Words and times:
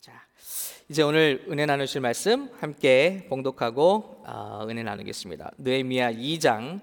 자, 0.00 0.14
이제 0.88 1.02
오늘 1.02 1.44
은혜 1.50 1.66
나누실 1.66 2.00
말씀 2.00 2.48
함께 2.58 3.26
봉독하고 3.28 4.22
어, 4.26 4.66
은혜 4.66 4.82
나누겠습니다. 4.82 5.50
느헤미야 5.58 6.12
2장 6.14 6.80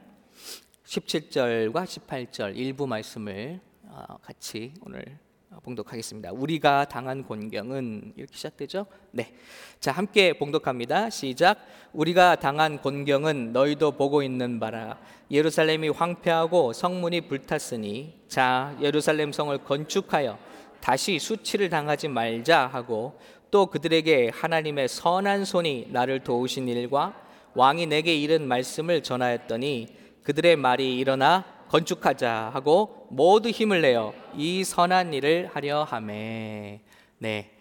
17절과 0.86 1.74
18절 1.74 2.56
일부 2.56 2.86
말씀을 2.86 3.60
어, 3.86 4.18
같이 4.22 4.76
오늘 4.86 5.18
봉독하겠습니다. 5.64 6.32
우리가 6.32 6.86
당한 6.86 7.24
곤경은 7.24 8.14
이렇게 8.18 8.36
시작되죠? 8.36 8.86
네. 9.10 9.34
자, 9.80 9.94
함께 9.94 10.34
봉독합니다. 10.38 11.10
시작. 11.10 11.58
우리가 11.94 12.36
당한 12.36 12.80
곤경은 12.80 13.52
너희도 13.52 13.94
보고 13.94 14.22
있는 14.22 14.60
바라. 14.60 15.00
예루살렘이 15.32 15.90
황폐하고 15.90 16.72
성문이 16.72 17.22
불탔으니 17.22 18.26
자, 18.28 18.78
예루살렘 18.80 19.32
성을 19.32 19.58
건축하여 19.64 20.38
다시 20.80 21.20
수치를 21.20 21.70
당하지 21.70 22.08
말자 22.08 22.68
하고 22.68 23.20
또 23.52 23.68
그들에게 23.68 24.32
하나님의 24.34 24.88
선한 24.88 25.46
손이 25.46 25.88
나를 25.92 26.24
도우신 26.24 26.68
일과 26.68 27.14
왕이 27.56 27.88
내게 27.88 28.16
이른 28.16 28.48
말씀을 28.48 29.04
전하였더니 29.04 29.88
그들의 30.24 30.58
말이 30.58 30.98
일어나 30.98 31.46
건축하자 31.70 32.52
하고 32.54 33.08
모두 33.10 33.50
힘을 33.50 33.82
내어 33.82 34.14
이 34.36 34.64
선한 34.64 35.14
일을 35.14 35.50
하려 35.54 35.84
함에 35.84 36.82
네. 37.18 37.52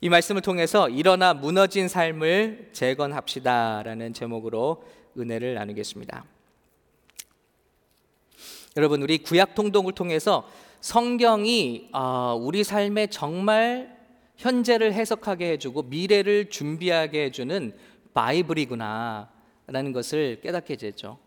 이 0.00 0.08
말씀을 0.08 0.42
통해서 0.42 0.88
일어나 0.88 1.34
무너진 1.34 1.88
삶을 1.88 2.70
재건합시다라는 2.72 4.12
제목으로 4.12 4.84
은혜를 5.18 5.54
나누겠습니다. 5.54 6.24
여러분 8.76 9.02
우리 9.02 9.18
구약 9.18 9.56
통독을 9.56 9.92
통해서 9.92 10.48
성경이 10.80 11.90
어, 11.92 12.38
우리 12.40 12.62
삶에 12.64 13.08
정말 13.08 13.96
현재를 14.36 14.92
해석하게 14.92 15.52
해주고 15.52 15.82
미래를 15.84 16.48
준비하게 16.50 17.24
해주는 17.24 17.76
바이블이구나라는 18.14 19.92
것을 19.92 20.40
깨닫게 20.40 20.76
됐죠. 20.76 21.18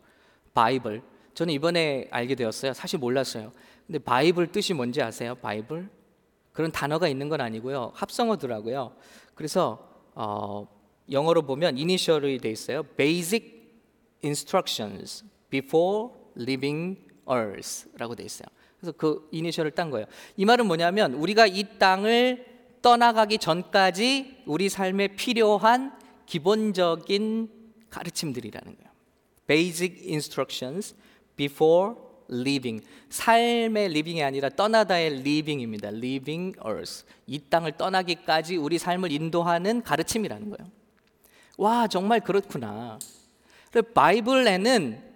바이블. 0.53 1.01
저는 1.33 1.53
이번에 1.53 2.07
알게 2.11 2.35
되었어요. 2.35 2.73
사실 2.73 2.99
몰랐어요. 2.99 3.51
근데 3.85 3.99
바이블 3.99 4.51
뜻이 4.51 4.73
뭔지 4.73 5.01
아세요? 5.01 5.35
바이블? 5.35 5.89
그런 6.53 6.71
단어가 6.71 7.07
있는 7.07 7.29
건 7.29 7.41
아니고요. 7.41 7.91
합성어더라고요. 7.95 8.95
그래서 9.35 9.89
어, 10.13 10.67
영어로 11.09 11.43
보면 11.43 11.77
이니셜이 11.77 12.39
돼 12.39 12.49
있어요. 12.51 12.83
Basic 12.83 13.61
Instructions 14.23 15.25
Before 15.49 16.09
Leaving 16.37 16.99
Earth라고 17.29 18.15
돼 18.15 18.23
있어요. 18.23 18.47
그래서 18.81 18.97
그 18.97 19.27
이니셜을 19.31 19.71
딴 19.71 19.91
거예요. 19.91 20.07
이 20.35 20.43
말은 20.43 20.65
뭐냐면 20.65 21.13
우리가 21.13 21.45
이 21.45 21.63
땅을 21.77 22.45
떠나가기 22.81 23.37
전까지 23.37 24.43
우리 24.47 24.69
삶에 24.69 25.09
필요한 25.09 25.93
기본적인 26.25 27.49
가르침들이라는 27.91 28.75
거예요. 28.75 28.91
Basic 29.45 30.01
instructions 30.07 30.95
before 31.35 31.93
living. 32.31 32.83
삶의 33.09 33.85
living이 33.85 34.23
아니라 34.23 34.49
떠나다의 34.49 35.19
living입니다. 35.19 35.89
Living 35.89 36.57
earth. 36.65 37.03
이 37.27 37.39
땅을 37.49 37.73
떠나기까지 37.73 38.57
우리 38.57 38.79
삶을 38.79 39.11
인도하는 39.11 39.83
가르침이라는 39.83 40.49
거예요. 40.49 40.71
와, 41.57 41.87
정말 41.87 42.21
그렇구나. 42.21 42.97
바이블에는 43.93 45.10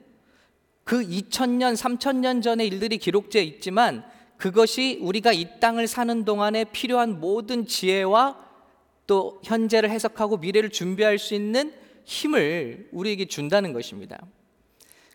그 0.85 1.01
2000년, 1.01 1.75
3000년 1.75 2.41
전의 2.41 2.67
일들이 2.67 2.99
기록되어 2.99 3.41
있지만 3.41 4.05
그것이 4.37 4.99
우리가 5.01 5.33
이 5.33 5.59
땅을 5.59 5.87
사는 5.87 6.23
동안에 6.23 6.65
필요한 6.65 7.19
모든 7.19 7.65
지혜와 7.65 8.37
또 9.07 9.41
현재를 9.43 9.89
해석하고 9.89 10.37
미래를 10.37 10.69
준비할 10.69 11.17
수 11.17 11.33
있는 11.33 11.73
힘을 12.05 12.89
우리에게 12.91 13.25
준다는 13.25 13.73
것입니다. 13.73 14.19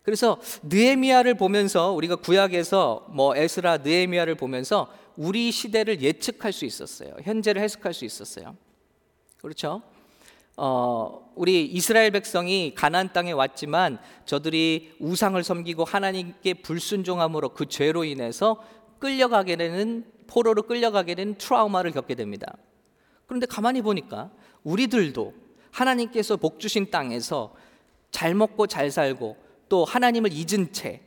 그래서 0.03 0.41
느헤미야를 0.65 1.35
보면서 1.35 1.92
우리가 1.92 2.17
구약에서 2.17 3.07
뭐 3.11 3.36
에스라 3.36 3.79
느헤미야를 3.79 4.35
보면서 4.35 4.92
우리 5.17 5.53
시대를 5.53 6.03
예측할 6.03 6.53
수 6.53 6.64
있었어요. 6.64 7.14
현재를 7.23 7.63
해석할 7.63 7.95
수 7.95 8.05
있었어요. 8.05 8.57
그렇죠? 9.36 9.83
어, 10.56 11.33
우리 11.34 11.64
이스라엘 11.64 12.11
백성이 12.11 12.74
가나안 12.74 13.12
땅에 13.12 13.33
왔지만 13.33 13.98
저들이 14.27 14.96
우상을 15.00 15.42
섬기고 15.42 15.84
하나님께 15.84 16.55
불순종함으로 16.55 17.50
그 17.50 17.66
죄로 17.66 18.05
인해서 18.05 18.62
끌려가게 18.98 19.56
되는 19.56 20.05
포로로 20.27 20.62
끌려가게 20.64 21.14
되는 21.14 21.34
트라우마를 21.36 21.92
겪게 21.92 22.14
됩니다. 22.14 22.56
그런데 23.27 23.46
가만히 23.46 23.80
보니까 23.80 24.30
우리들도 24.64 25.33
하나님께서 25.70 26.36
복 26.36 26.61
주신 26.61 26.90
땅에서 26.90 27.55
잘 28.11 28.34
먹고 28.34 28.67
잘 28.67 28.90
살고 28.90 29.36
또 29.68 29.84
하나님을 29.84 30.32
잊은 30.32 30.72
채 30.72 31.00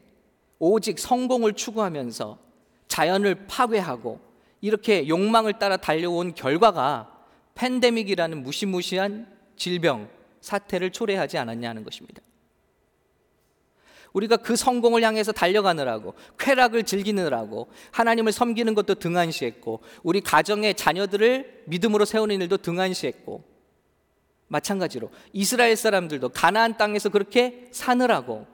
오직 0.58 1.00
성공을 1.00 1.54
추구하면서 1.54 2.40
자연을 2.88 3.48
파괴하고 3.48 4.20
이렇게 4.62 5.08
욕망을 5.08 5.60
따라 5.60 5.78
달려온 5.78 6.34
결과가 6.34 7.12
팬데믹이라는 7.56 8.42
무시무시한 8.44 9.33
질병 9.56 10.10
사태를 10.42 10.92
초래하지 10.92 11.38
않았냐는 11.38 11.84
것입니다. 11.84 12.22
우리가 14.14 14.38
그 14.38 14.56
성공을 14.56 15.04
향해서 15.04 15.32
달려가느라고 15.32 16.14
쾌락을 16.38 16.84
즐기느라고 16.84 17.68
하나님을 17.92 18.32
섬기는 18.32 18.74
것도 18.76 18.96
등한시했고 18.96 19.82
우리 20.04 20.22
가정의 20.22 20.76
자녀들을 20.76 21.64
믿음으로 21.66 22.06
세우는 22.06 22.42
일도 22.42 22.58
등한시했고 22.58 23.44
마찬가지로 24.48 25.10
이스라엘 25.34 25.76
사람들도 25.76 26.30
가나안 26.30 26.78
땅에서 26.78 27.10
그렇게 27.10 27.70
사느라고 27.72 28.46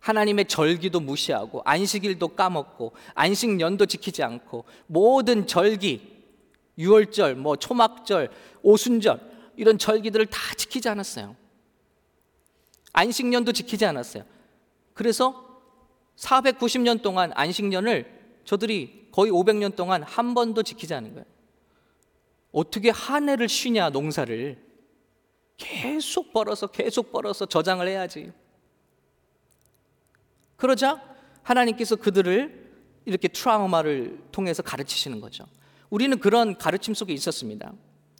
하나님의 0.00 0.46
절기도 0.46 0.98
무시하고 1.00 1.62
안식일도 1.64 2.28
까먹고 2.28 2.92
안식년도 3.14 3.86
지키지 3.86 4.22
않고 4.22 4.64
모든 4.86 5.46
절기 5.46 6.10
유월절 6.78 7.36
뭐 7.36 7.56
초막절 7.56 8.30
오순절 8.62 9.31
이런 9.62 9.78
절기들을 9.78 10.26
다 10.26 10.40
지키지 10.56 10.88
않았어요. 10.88 11.36
안식년도 12.92 13.52
지키지 13.52 13.86
않았어요. 13.86 14.24
그래서 14.92 15.62
490년 16.16 17.00
동안 17.00 17.30
안식년을 17.36 18.40
저들이 18.44 19.06
거의 19.12 19.30
500년 19.30 19.76
동안 19.76 20.02
한 20.02 20.34
번도 20.34 20.64
지키지 20.64 20.94
않은 20.94 21.12
거예요. 21.12 21.24
어떻게 22.50 22.90
한 22.90 23.28
해를 23.28 23.48
쉬냐, 23.48 23.90
농사를. 23.90 24.60
계속 25.56 26.32
벌어서, 26.32 26.66
계속 26.66 27.12
벌어서 27.12 27.46
저장을 27.46 27.86
해야지. 27.86 28.32
그러자 30.56 31.00
하나님께서 31.44 31.94
그들을 31.94 32.72
이렇게 33.04 33.28
트라우마를 33.28 34.24
통해서 34.32 34.60
가르치시는 34.64 35.20
거죠. 35.20 35.46
우리는 35.88 36.18
그런 36.18 36.58
가르침 36.58 36.94
속에 36.94 37.12
있었습니다. 37.12 37.72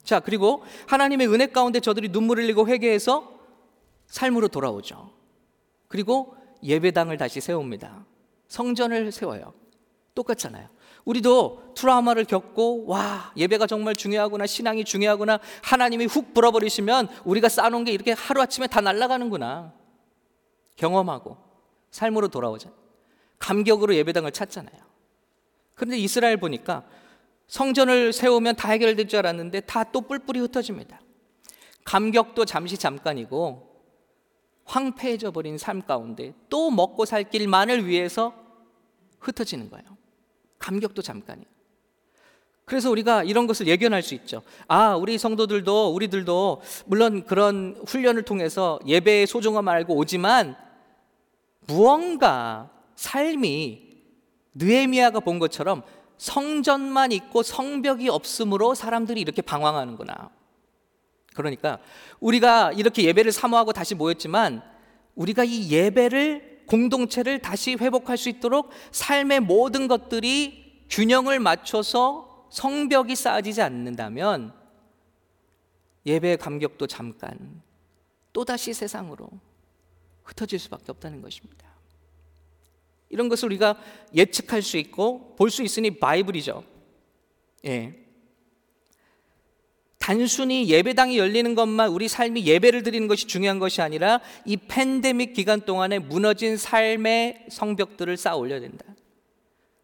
자, 0.03 0.19
그리고 0.19 0.63
하나님의 0.87 1.27
은혜 1.27 1.47
가운데 1.47 1.79
저들이 1.79 2.09
눈물을 2.09 2.43
흘리고 2.43 2.67
회개해서 2.67 3.31
삶으로 4.07 4.47
돌아오죠. 4.47 5.11
그리고 5.87 6.35
예배당을 6.61 7.17
다시 7.17 7.41
세웁니다. 7.41 8.05
성전을 8.47 9.11
세워요. 9.11 9.53
똑같잖아요. 10.15 10.67
우리도 11.05 11.73
트라우마를 11.75 12.25
겪고 12.25 12.85
와 12.85 13.33
예배가 13.35 13.67
정말 13.67 13.95
중요하구나 13.95 14.45
신앙이 14.45 14.85
중요하구나 14.85 15.39
하나님이 15.61 16.05
훅 16.05 16.33
불어버리시면 16.33 17.09
우리가 17.25 17.49
쌓아놓은 17.49 17.83
게 17.83 17.91
이렇게 17.91 18.13
하루아침에 18.13 18.67
다 18.67 18.79
날아가는구나 18.79 19.73
경험하고 20.77 21.37
삶으로 21.91 22.29
돌아오자 22.29 22.69
감격으로 23.39 23.95
예배당을 23.95 24.31
찾잖아요 24.31 24.77
그런데 25.75 25.97
이스라엘 25.97 26.37
보니까 26.37 26.83
성전을 27.47 28.13
세우면 28.13 28.55
다 28.55 28.69
해결될 28.71 29.07
줄 29.07 29.19
알았는데 29.19 29.61
다 29.61 29.83
또 29.83 30.01
뿔뿔이 30.01 30.39
흩어집니다. 30.39 31.01
감격도 31.83 32.45
잠시 32.45 32.77
잠깐이고 32.77 33.69
황폐해져 34.65 35.31
버린 35.31 35.57
삶 35.57 35.81
가운데 35.81 36.33
또 36.49 36.71
먹고 36.71 37.05
살 37.05 37.29
길만을 37.29 37.85
위해서 37.85 38.33
흩어지는 39.19 39.69
거예요. 39.69 39.85
감격도 40.59 41.01
잠깐이에요. 41.01 41.47
그래서 42.65 42.89
우리가 42.89 43.23
이런 43.23 43.45
것을 43.45 43.67
예견할 43.67 44.01
수 44.01 44.15
있죠. 44.15 44.41
아, 44.69 44.95
우리 44.95 45.17
성도들도 45.17 45.93
우리들도 45.93 46.61
물론 46.85 47.25
그런 47.25 47.75
훈련을 47.85 48.23
통해서 48.23 48.79
예배의 48.87 49.27
소중함 49.27 49.67
알고 49.67 49.95
오지만 49.95 50.55
무언가 51.67 52.69
삶이 52.95 53.81
느헤미야가 54.55 55.19
본 55.19 55.39
것처럼 55.39 55.83
성전만 56.23 57.11
있고 57.11 57.43
성벽이 57.43 58.07
없으므로 58.07 58.75
사람들이 58.75 59.19
이렇게 59.19 59.41
방황하는구나. 59.41 60.29
그러니까 61.35 61.79
우리가 62.21 62.71
이렇게 62.71 63.03
예배를 63.03 63.33
사모하고 63.33 63.73
다시 63.73 63.93
모였지만 63.93 64.63
우리가 65.15 65.43
이 65.43 65.69
예배를 65.69 66.63
공동체를 66.65 67.39
다시 67.39 67.75
회복할 67.75 68.17
수 68.17 68.29
있도록 68.29 68.69
삶의 68.91 69.41
모든 69.41 69.89
것들이 69.89 70.85
균형을 70.89 71.41
맞춰서 71.41 72.47
성벽이 72.51 73.17
쌓아지지 73.17 73.61
않는다면 73.61 74.53
예배의 76.05 76.37
감격도 76.37 76.87
잠깐 76.87 77.61
또다시 78.31 78.73
세상으로 78.73 79.27
흩어질 80.23 80.57
수밖에 80.57 80.85
없다는 80.87 81.21
것입니다. 81.21 81.72
이런 83.13 83.29
것을 83.29 83.45
우리가 83.45 83.79
예측할 84.15 84.61
수 84.63 84.77
있고 84.77 85.35
볼 85.35 85.49
수 85.49 85.61
있으니 85.61 85.91
바이블이죠. 85.91 86.63
예. 87.65 87.93
단순히 89.99 90.67
예배당이 90.67 91.17
열리는 91.17 91.55
것만 91.55 91.89
우리 91.89 92.09
삶이 92.09 92.45
예배를 92.45 92.83
드리는 92.83 93.07
것이 93.07 93.25
중요한 93.27 93.59
것이 93.59 93.81
아니라 93.81 94.19
이 94.45 94.57
팬데믹 94.57 95.33
기간 95.33 95.61
동안에 95.61 95.99
무너진 95.99 96.57
삶의 96.57 97.45
성벽들을 97.49 98.17
쌓아 98.17 98.35
올려야 98.35 98.59
된다. 98.59 98.83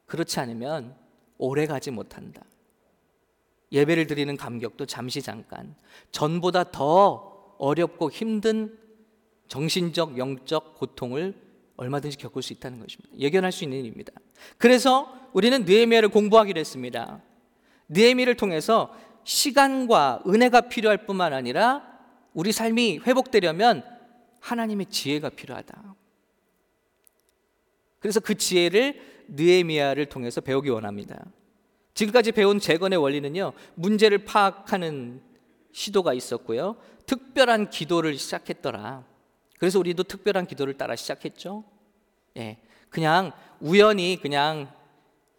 그렇지 0.07 0.39
않으면 0.39 0.95
오래 1.37 1.67
가지 1.67 1.91
못한다. 1.91 2.43
예배를 3.71 4.07
드리는 4.07 4.35
감격도 4.35 4.87
잠시 4.87 5.21
잠깐 5.21 5.75
전보다 6.11 6.71
더 6.71 7.55
어렵고 7.59 8.09
힘든 8.11 8.77
정신적 9.47 10.17
영적 10.17 10.75
고통을 10.79 11.49
얼마든지 11.79 12.17
겪을 12.17 12.41
수 12.41 12.51
있다는 12.51 12.79
것입니다. 12.79 13.17
예견할 13.17 13.53
수 13.53 13.63
있는 13.63 13.79
일입니다. 13.79 14.11
그래서 14.57 15.13
우리는 15.31 15.63
느헤미야를 15.63 16.09
공부하기로 16.09 16.59
했습니다. 16.59 17.21
느헤미를 17.87 18.35
통해서 18.35 18.93
시간과 19.23 20.23
은혜가 20.27 20.61
필요할 20.61 21.05
뿐만 21.05 21.33
아니라 21.33 21.83
우리 22.33 22.51
삶이 22.51 22.99
회복되려면 23.07 23.83
하나님의 24.41 24.87
지혜가 24.87 25.29
필요하다. 25.29 25.95
그래서 27.99 28.19
그 28.19 28.35
지혜를 28.35 29.25
느헤미야를 29.29 30.07
통해서 30.07 30.41
배우기 30.41 30.69
원합니다. 30.69 31.25
지금까지 31.93 32.33
배운 32.33 32.59
재건의 32.59 32.97
원리는요. 32.99 33.53
문제를 33.75 34.25
파악하는 34.25 35.21
시도가 35.71 36.13
있었고요. 36.13 36.75
특별한 37.05 37.69
기도를 37.69 38.17
시작했더라. 38.17 39.08
그래서 39.59 39.77
우리도 39.77 40.03
특별한 40.03 40.47
기도를 40.47 40.75
따라 40.77 40.95
시작했죠. 40.95 41.63
예. 42.38 42.57
그냥 42.89 43.31
우연히 43.59 44.17
그냥 44.19 44.73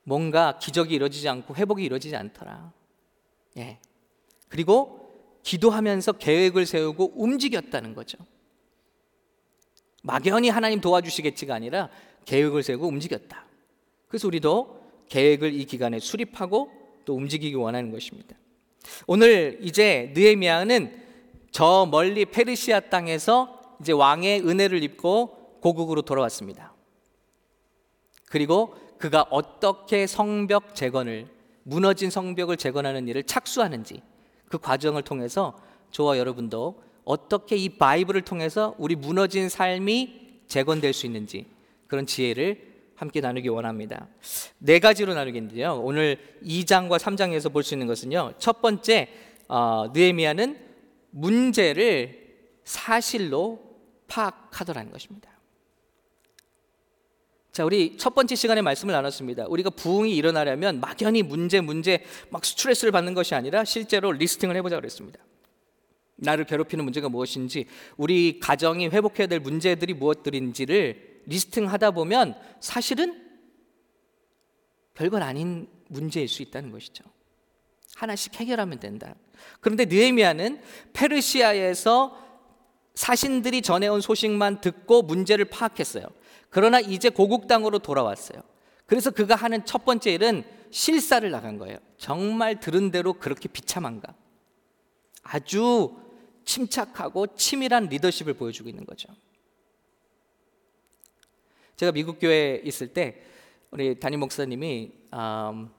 뭔가 0.04 0.58
기적이 0.58 0.94
이루어지지 0.94 1.28
않고 1.28 1.56
회복이 1.56 1.82
이루어지지 1.82 2.14
않더라. 2.14 2.72
예. 3.56 3.78
그리고 4.48 5.10
기도하면서 5.42 6.12
계획을 6.12 6.66
세우고 6.66 7.14
움직였다는 7.16 7.94
거죠. 7.94 8.18
막연히 10.02 10.50
하나님 10.50 10.80
도와주시겠지가 10.80 11.54
아니라 11.54 11.88
계획을 12.26 12.62
세우고 12.62 12.86
움직였다. 12.86 13.46
그래서 14.08 14.28
우리도 14.28 14.80
계획을 15.08 15.54
이 15.54 15.64
기간에 15.64 15.98
수립하고 15.98 16.70
또 17.04 17.16
움직이기 17.16 17.54
원하는 17.54 17.90
것입니다. 17.90 18.36
오늘 19.06 19.58
이제 19.62 20.12
느헤미야는 20.14 21.08
저 21.50 21.86
멀리 21.90 22.24
페르시아 22.26 22.80
땅에서 22.80 23.59
이제 23.80 23.92
왕의 23.92 24.46
은혜를 24.46 24.82
입고 24.82 25.58
고국으로 25.60 26.02
돌아왔습니다. 26.02 26.74
그리고 28.26 28.74
그가 28.98 29.26
어떻게 29.30 30.06
성벽 30.06 30.74
재건을 30.74 31.26
무너진 31.62 32.10
성벽을 32.10 32.56
재건하는 32.56 33.08
일을 33.08 33.24
착수하는지 33.24 34.02
그 34.48 34.58
과정을 34.58 35.02
통해서 35.02 35.58
저와 35.90 36.18
여러분도 36.18 36.82
어떻게 37.04 37.56
이 37.56 37.68
바이블을 37.70 38.22
통해서 38.22 38.74
우리 38.78 38.94
무너진 38.94 39.48
삶이 39.48 40.42
재건될 40.46 40.92
수 40.92 41.06
있는지 41.06 41.46
그런 41.86 42.06
지혜를 42.06 42.70
함께 42.94 43.20
나누기 43.20 43.48
원합니다. 43.48 44.08
네 44.58 44.78
가지로 44.78 45.14
나누겠는데요. 45.14 45.80
오늘 45.82 46.18
2장과 46.44 46.98
3장에서 46.98 47.52
볼 47.52 47.62
수 47.62 47.74
있는 47.74 47.86
것은요. 47.86 48.34
첫 48.38 48.60
번째 48.60 49.08
어, 49.48 49.90
느헤미야는 49.94 50.58
문제를 51.10 52.20
사실로 52.64 53.69
파악하더라는 54.10 54.90
것입니다. 54.90 55.30
자, 57.52 57.64
우리 57.64 57.96
첫 57.96 58.14
번째 58.14 58.36
시간에 58.36 58.62
말씀을 58.62 58.92
나눴습니다. 58.92 59.46
우리가 59.48 59.70
부흥이 59.70 60.14
일어나려면 60.14 60.80
막연히 60.80 61.22
문제 61.22 61.60
문제 61.60 62.04
막 62.30 62.44
스트레스를 62.44 62.92
받는 62.92 63.14
것이 63.14 63.34
아니라 63.34 63.64
실제로 63.64 64.12
리스팅을 64.12 64.54
해보자 64.56 64.76
그랬습니다. 64.76 65.18
나를 66.16 66.44
괴롭히는 66.44 66.84
문제가 66.84 67.08
무엇인지, 67.08 67.66
우리 67.96 68.38
가정이 68.40 68.88
회복해야 68.88 69.26
될 69.26 69.40
문제들이 69.40 69.94
무엇들인지를 69.94 71.22
리스팅하다 71.26 71.92
보면 71.92 72.34
사실은 72.60 73.26
별건 74.94 75.22
아닌 75.22 75.66
문제일 75.88 76.28
수 76.28 76.42
있다는 76.42 76.70
것이죠. 76.70 77.04
하나씩 77.96 78.34
해결하면 78.38 78.80
된다. 78.80 79.14
그런데 79.60 79.86
느헤미야는 79.86 80.60
페르시아에서 80.92 82.29
사신들이 83.00 83.62
전해온 83.62 84.00
소식만 84.00 84.60
듣고 84.60 85.02
문제를 85.02 85.46
파악했어요. 85.46 86.04
그러나 86.50 86.80
이제 86.80 87.08
고국 87.08 87.46
땅으로 87.46 87.78
돌아왔어요. 87.78 88.42
그래서 88.86 89.10
그가 89.10 89.34
하는 89.34 89.64
첫 89.64 89.84
번째 89.84 90.12
일은 90.12 90.44
실사를 90.70 91.28
나간 91.30 91.58
거예요. 91.58 91.78
정말 91.96 92.60
들은 92.60 92.90
대로 92.90 93.14
그렇게 93.14 93.48
비참한가? 93.48 94.14
아주 95.22 95.96
침착하고 96.44 97.34
치밀한 97.36 97.86
리더십을 97.86 98.34
보여주고 98.34 98.68
있는 98.68 98.84
거죠. 98.84 99.08
제가 101.76 101.92
미국 101.92 102.18
교회에 102.20 102.60
있을 102.64 102.88
때 102.88 103.22
우리 103.70 103.98
담임 103.98 104.20
목사님이 104.20 104.92
음, 105.14 105.70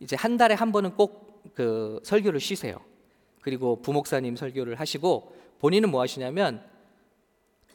이제 0.00 0.16
한 0.16 0.36
달에 0.36 0.54
한 0.54 0.72
번은 0.72 0.96
꼭 0.96 1.24
그 1.52 2.00
설교를 2.02 2.40
쉬세요. 2.40 2.78
그리고 3.40 3.82
부목사님 3.82 4.36
설교를 4.36 4.80
하시고 4.80 5.36
본인은 5.60 5.90
뭐 5.90 6.00
하시냐면 6.00 6.64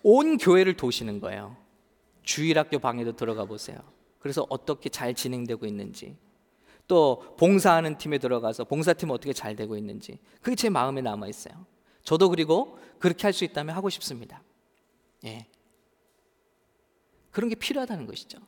온 0.03 0.37
교회를 0.37 0.75
도시는 0.75 1.19
거예요. 1.19 1.57
주일학교 2.23 2.79
방에도 2.79 3.15
들어가 3.15 3.45
보세요. 3.45 3.79
그래서 4.19 4.45
어떻게 4.49 4.89
잘 4.89 5.13
진행되고 5.13 5.65
있는지 5.65 6.15
또 6.87 7.35
봉사하는 7.37 7.97
팀에 7.97 8.17
들어가서 8.17 8.65
봉사팀 8.65 9.11
어떻게 9.11 9.33
잘 9.33 9.55
되고 9.55 9.77
있는지 9.77 10.19
그게 10.41 10.55
제 10.55 10.69
마음에 10.69 11.01
남아 11.01 11.27
있어요. 11.27 11.65
저도 12.03 12.29
그리고 12.29 12.77
그렇게 12.99 13.23
할 13.23 13.33
수 13.33 13.43
있다면 13.43 13.75
하고 13.75 13.89
싶습니다. 13.89 14.41
예. 15.25 15.45
그런 17.31 17.49
게 17.49 17.55
필요하다는 17.55 18.07
것이죠. 18.07 18.39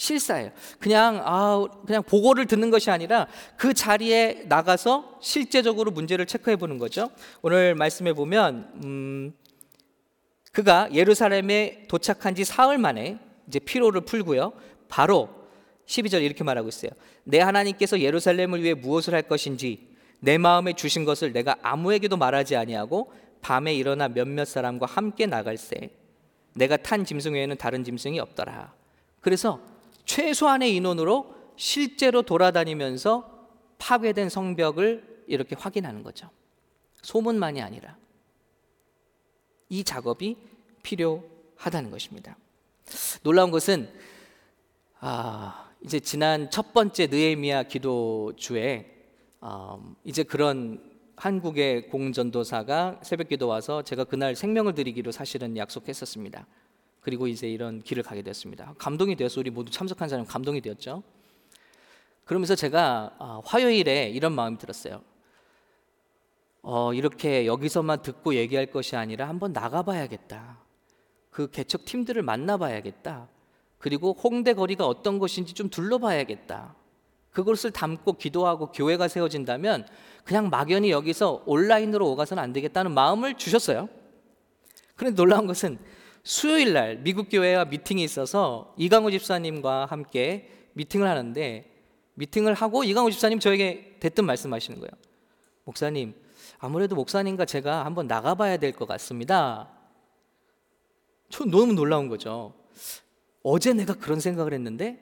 실사예요. 0.00 0.50
그냥 0.78 1.20
아 1.24 1.66
그냥 1.86 2.02
보고를 2.02 2.46
듣는 2.46 2.70
것이 2.70 2.90
아니라 2.90 3.26
그 3.58 3.74
자리에 3.74 4.44
나가서 4.48 5.18
실제적으로 5.20 5.90
문제를 5.90 6.24
체크해 6.24 6.56
보는 6.56 6.78
거죠. 6.78 7.10
오늘 7.42 7.74
말씀해 7.74 8.14
보면 8.14 8.80
음, 8.82 9.34
그가 10.52 10.88
예루살렘에 10.94 11.84
도착한 11.86 12.34
지 12.34 12.44
사흘 12.44 12.78
만에 12.78 13.18
이제 13.46 13.58
피로를 13.58 14.00
풀고요. 14.00 14.54
바로 14.88 15.28
12절 15.84 16.22
이렇게 16.22 16.44
말하고 16.44 16.68
있어요. 16.68 16.92
내 17.24 17.40
하나님께서 17.40 18.00
예루살렘을 18.00 18.62
위해 18.62 18.72
무엇을 18.72 19.12
할 19.12 19.22
것인지 19.22 19.86
내 20.20 20.38
마음에 20.38 20.72
주신 20.72 21.04
것을 21.04 21.34
내가 21.34 21.56
아무에게도 21.60 22.16
말하지 22.16 22.56
아니하고 22.56 23.12
밤에 23.42 23.74
일어나 23.74 24.08
몇몇 24.08 24.46
사람과 24.46 24.86
함께 24.86 25.26
나갈세. 25.26 25.90
내가 26.54 26.78
탄 26.78 27.04
짐승 27.04 27.34
외에는 27.34 27.58
다른 27.58 27.84
짐승이 27.84 28.18
없더라. 28.18 28.72
그래서 29.20 29.60
최소한의 30.04 30.74
인원으로 30.76 31.34
실제로 31.56 32.22
돌아다니면서 32.22 33.48
파괴된 33.78 34.28
성벽을 34.28 35.24
이렇게 35.26 35.54
확인하는 35.56 36.02
거죠. 36.02 36.30
소문만이 37.02 37.62
아니라. 37.62 37.96
이 39.68 39.84
작업이 39.84 40.36
필요하다는 40.82 41.90
것입니다. 41.90 42.36
놀라운 43.22 43.50
것은 43.50 43.88
아, 44.98 45.70
이제 45.82 46.00
지난 46.00 46.50
첫 46.50 46.72
번째 46.74 47.06
느헤미야 47.06 47.64
기도주에 47.64 49.00
음, 49.42 49.94
이제 50.04 50.22
그런 50.22 50.90
한국의 51.16 51.88
공전도사가 51.88 53.00
새벽기도 53.02 53.46
와서 53.46 53.82
제가 53.82 54.04
그날 54.04 54.34
생명을 54.34 54.74
드리기로 54.74 55.12
사실은 55.12 55.56
약속했었습니다. 55.56 56.46
그리고 57.00 57.26
이제 57.26 57.48
이런 57.48 57.80
길을 57.80 58.02
가게 58.02 58.22
됐습니다. 58.22 58.74
감동이 58.78 59.16
되어서 59.16 59.40
우리 59.40 59.50
모두 59.50 59.70
참석한 59.70 60.08
사람 60.08 60.26
감동이 60.26 60.60
되었죠. 60.60 61.02
그러면서 62.24 62.54
제가 62.54 63.16
아, 63.18 63.40
화요일에 63.44 64.10
이런 64.10 64.32
마음이 64.32 64.58
들었어요. 64.58 65.02
어, 66.62 66.92
이렇게 66.92 67.46
여기서만 67.46 68.02
듣고 68.02 68.34
얘기할 68.34 68.66
것이 68.66 68.96
아니라 68.96 69.28
한번 69.28 69.52
나가봐야겠다. 69.52 70.58
그 71.30 71.50
개척 71.50 71.84
팀들을 71.84 72.22
만나봐야겠다. 72.22 73.28
그리고 73.78 74.12
홍대 74.12 74.52
거리가 74.52 74.86
어떤 74.86 75.18
것인지 75.18 75.54
좀 75.54 75.70
둘러봐야겠다. 75.70 76.74
그것을 77.32 77.70
담고 77.70 78.14
기도하고 78.14 78.72
교회가 78.72 79.08
세워진다면 79.08 79.86
그냥 80.24 80.50
막연히 80.50 80.90
여기서 80.90 81.44
온라인으로 81.46 82.10
오가서는 82.10 82.42
안 82.42 82.52
되겠다는 82.52 82.92
마음을 82.92 83.34
주셨어요. 83.34 83.88
그런데 84.96 85.16
놀라운 85.16 85.46
것은 85.46 85.78
수요일 86.22 86.72
날 86.72 86.98
미국 86.98 87.28
교회와 87.30 87.66
미팅이 87.66 88.02
있어서 88.04 88.74
이강우 88.76 89.10
집사님과 89.10 89.86
함께 89.86 90.50
미팅을 90.74 91.08
하는데 91.08 91.66
미팅을 92.14 92.54
하고 92.54 92.84
이강호 92.84 93.10
집사님 93.10 93.40
저에게 93.40 93.96
대뜸 94.00 94.26
말씀하시는 94.26 94.78
거예요. 94.78 94.90
목사님, 95.64 96.14
아무래도 96.58 96.94
목사님과 96.94 97.44
제가 97.46 97.84
한번 97.84 98.06
나가봐야 98.06 98.58
될 98.58 98.72
것 98.72 98.86
같습니다. 98.86 99.70
저 101.28 101.44
너무 101.44 101.72
놀라운 101.72 102.08
거죠. 102.08 102.54
어제 103.42 103.72
내가 103.72 103.94
그런 103.94 104.20
생각을 104.20 104.52
했는데, 104.52 105.00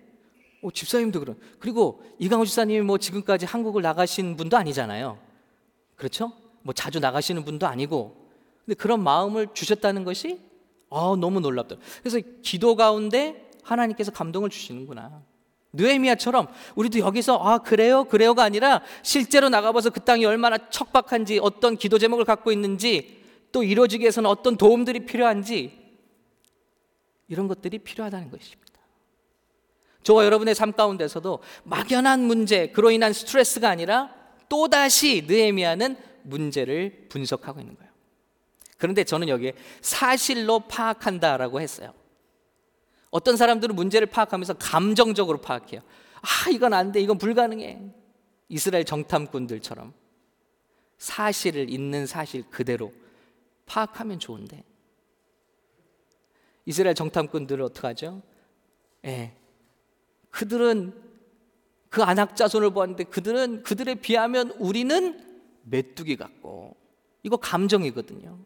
어, 0.63 0.71
집사님도 0.71 1.21
그런. 1.21 1.39
그리고 1.59 2.03
이강호 2.19 2.45
집사님이 2.45 2.83
뭐 2.83 2.99
지금까지 2.99 3.47
한국을 3.47 3.83
나가신 3.83 4.37
분도 4.37 4.57
아니잖아요. 4.57 5.19
그렇죠? 5.97 6.33
뭐 6.63 6.73
자주 6.75 7.01
나가시는 7.01 7.45
분도 7.45 7.67
아니고. 7.67 8.29
근데 8.65 8.75
그런 8.77 9.03
마음을 9.03 9.49
주셨다는 9.55 10.05
것이 10.05 10.41
아, 10.90 11.16
너무 11.18 11.40
놀랍다. 11.40 11.76
그래서 12.02 12.21
기도 12.42 12.76
가운데 12.76 13.50
하나님께서 13.62 14.11
감동을 14.11 14.50
주시는구나. 14.50 15.23
느헤미야처럼 15.73 16.49
우리도 16.76 17.00
여기서 17.00 17.37
아 17.37 17.59
그래요 17.59 18.04
그래요가 18.04 18.42
아니라 18.42 18.83
실제로 19.02 19.50
나가봐서 19.50 19.90
그 19.90 20.00
땅이 20.00 20.25
얼마나 20.25 20.71
척박한지 20.71 21.40
어떤 21.42 21.76
기도 21.76 21.99
제목을 21.99 22.25
갖고 22.25 22.50
있는지 22.50 23.23
또 23.52 23.62
이루어지기 23.62 24.02
위해서는 24.02 24.30
어떤 24.30 24.57
도움들이 24.57 25.00
필요한지 25.00 25.78
이런 27.28 27.49
것들이 27.49 27.78
필요하다는 27.78 28.30
것입니다. 28.30 28.68
저와 30.02 30.25
여러분의 30.25 30.54
삶 30.54 30.73
가운데서도 30.73 31.40
막연한 31.64 32.21
문제 32.21 32.68
그로 32.68 32.90
인한 32.90 33.12
스트레스가 33.12 33.68
아니라 33.68 34.14
또 34.49 34.68
다시 34.68 35.25
느헤미야는 35.26 35.97
문제를 36.23 37.09
분석하고 37.11 37.61
있는 37.61 37.76
거예요. 37.76 37.88
그런데 38.78 39.04
저는 39.04 39.28
여기에 39.28 39.52
사실로 39.82 40.61
파악한다라고 40.61 41.61
했어요. 41.61 41.92
어떤 43.11 43.37
사람들은 43.37 43.75
문제를 43.75 44.06
파악하면서 44.06 44.54
감정적으로 44.54 45.38
파악해요. 45.38 45.80
아, 46.20 46.50
이건 46.50 46.73
안 46.73 46.92
돼. 46.92 47.00
이건 47.00 47.18
불가능해. 47.18 47.80
이스라엘 48.49 48.85
정탐꾼들처럼 48.85 49.92
사실을 50.97 51.70
있는 51.70 52.06
사실 52.06 52.44
그대로 52.50 52.92
파악하면 53.66 54.18
좋은데 54.18 54.64
이스라엘 56.64 56.94
정탐꾼들은 56.94 57.64
어떡하죠? 57.66 58.23
예. 59.04 59.35
그들은 60.30 60.92
그 61.88 62.02
안악 62.02 62.37
자손을 62.37 62.70
보았는데 62.70 63.04
그들은 63.04 63.62
그들에 63.62 63.97
비하면 63.97 64.50
우리는 64.52 65.25
메뚜기 65.62 66.16
같고 66.16 66.76
이거 67.23 67.37
감정이거든요. 67.37 68.38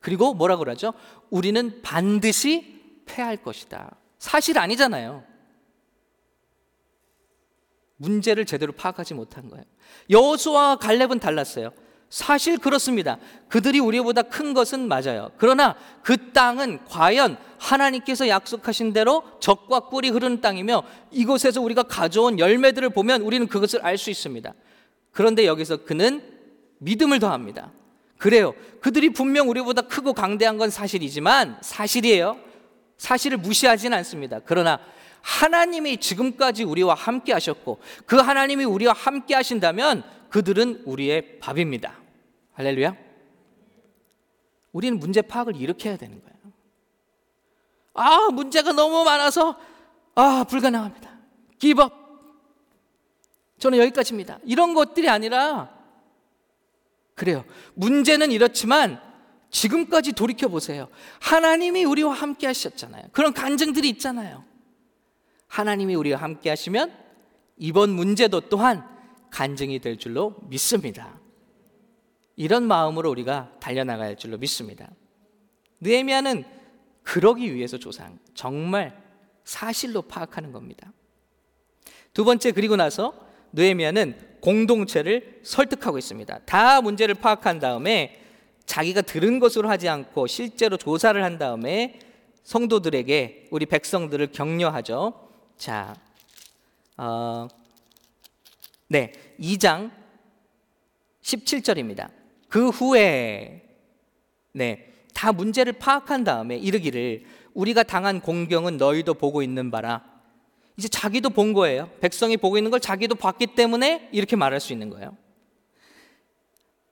그리고 0.00 0.34
뭐라 0.34 0.56
그러죠? 0.56 0.92
우리는 1.28 1.82
반드시 1.82 2.80
패할 3.06 3.36
것이다. 3.38 3.96
사실 4.18 4.58
아니잖아요. 4.58 5.24
문제를 7.96 8.46
제대로 8.46 8.72
파악하지 8.72 9.14
못한 9.14 9.50
거예요. 9.50 9.64
여호수아와 10.08 10.76
갈렙은 10.76 11.20
달랐어요. 11.20 11.70
사실 12.08 12.58
그렇습니다. 12.58 13.18
그들이 13.48 13.78
우리보다 13.78 14.22
큰 14.22 14.52
것은 14.52 14.88
맞아요. 14.88 15.30
그러나 15.36 15.76
그 16.02 16.32
땅은 16.32 16.86
과연 16.86 17.36
하나님께서 17.58 18.26
약속하신 18.26 18.92
대로 18.92 19.22
적과 19.38 19.80
꿀이 19.80 20.08
흐르는 20.08 20.40
땅이며 20.40 20.82
이곳에서 21.12 21.60
우리가 21.60 21.84
가져온 21.84 22.38
열매들을 22.38 22.88
보면 22.90 23.22
우리는 23.22 23.46
그것을 23.46 23.84
알 23.84 23.96
수 23.96 24.10
있습니다. 24.10 24.52
그런데 25.12 25.46
여기서 25.46 25.84
그는 25.84 26.22
믿음을 26.78 27.18
더합니다. 27.20 27.70
그래요. 28.20 28.54
그들이 28.82 29.14
분명 29.14 29.48
우리보다 29.48 29.80
크고 29.82 30.12
강대한 30.12 30.58
건 30.58 30.68
사실이지만 30.68 31.56
사실이에요. 31.62 32.38
사실을 32.98 33.38
무시하지는 33.38 33.96
않습니다. 33.98 34.40
그러나 34.44 34.78
하나님이 35.22 35.96
지금까지 35.96 36.64
우리와 36.64 36.92
함께 36.92 37.32
하셨고 37.32 37.80
그 38.04 38.16
하나님이 38.16 38.64
우리와 38.64 38.92
함께 38.92 39.34
하신다면 39.34 40.04
그들은 40.28 40.82
우리의 40.84 41.38
밥입니다. 41.40 41.98
할렐루야. 42.52 42.94
우리는 44.72 44.98
문제 44.98 45.22
파악을 45.22 45.56
이렇게 45.56 45.88
해야 45.88 45.96
되는 45.96 46.20
거예요. 46.20 46.36
아, 47.94 48.28
문제가 48.30 48.72
너무 48.72 49.02
많아서 49.02 49.58
아, 50.14 50.44
불가능합니다. 50.46 51.10
기법. 51.58 51.90
저는 53.58 53.78
여기까지입니다. 53.78 54.40
이런 54.44 54.74
것들이 54.74 55.08
아니라 55.08 55.79
그래요. 57.20 57.44
문제는 57.74 58.32
이렇지만 58.32 58.98
지금까지 59.50 60.14
돌이켜 60.14 60.48
보세요. 60.48 60.88
하나님이 61.20 61.84
우리와 61.84 62.14
함께 62.14 62.46
하셨잖아요. 62.46 63.08
그런 63.12 63.34
간증들이 63.34 63.90
있잖아요. 63.90 64.42
하나님이 65.46 65.96
우리와 65.96 66.18
함께 66.18 66.48
하시면 66.48 66.90
이번 67.58 67.90
문제도 67.90 68.40
또한 68.40 68.88
간증이 69.28 69.80
될 69.80 69.98
줄로 69.98 70.36
믿습니다. 70.48 71.20
이런 72.36 72.66
마음으로 72.66 73.10
우리가 73.10 73.52
달려나갈 73.60 74.16
줄로 74.16 74.38
믿습니다. 74.38 74.88
느헤미야는 75.80 76.42
그러기 77.02 77.54
위해서 77.54 77.76
조상 77.76 78.18
정말 78.32 78.98
사실로 79.44 80.00
파악하는 80.00 80.52
겁니다. 80.52 80.90
두 82.14 82.24
번째 82.24 82.52
그리고 82.52 82.76
나서 82.76 83.12
느헤미야는 83.52 84.29
공동체를 84.40 85.40
설득하고 85.42 85.98
있습니다. 85.98 86.40
다 86.46 86.80
문제를 86.80 87.14
파악한 87.14 87.58
다음에 87.58 88.20
자기가 88.66 89.02
들은 89.02 89.38
것으로 89.40 89.68
하지 89.68 89.88
않고 89.88 90.26
실제로 90.26 90.76
조사를 90.76 91.22
한 91.22 91.38
다음에 91.38 91.98
성도들에게 92.44 93.48
우리 93.50 93.66
백성들을 93.66 94.28
격려하죠. 94.32 95.28
자, 95.56 95.94
어, 96.96 97.48
네, 98.88 99.12
2장 99.38 99.90
17절입니다. 101.22 102.10
그 102.48 102.70
후에 102.70 103.62
네, 104.52 104.92
다 105.14 105.32
문제를 105.32 105.74
파악한 105.74 106.24
다음에 106.24 106.56
이르기를 106.56 107.24
우리가 107.54 107.82
당한 107.82 108.20
공경은 108.20 108.76
너희도 108.76 109.14
보고 109.14 109.42
있는 109.42 109.70
바라. 109.70 110.09
이제 110.80 110.88
자기도 110.88 111.28
본 111.28 111.52
거예요. 111.52 111.90
백성이 112.00 112.38
보고 112.38 112.56
있는 112.56 112.70
걸 112.70 112.80
자기도 112.80 113.14
봤기 113.14 113.48
때문에 113.48 114.08
이렇게 114.12 114.34
말할 114.34 114.60
수 114.60 114.72
있는 114.72 114.88
거예요. 114.88 115.14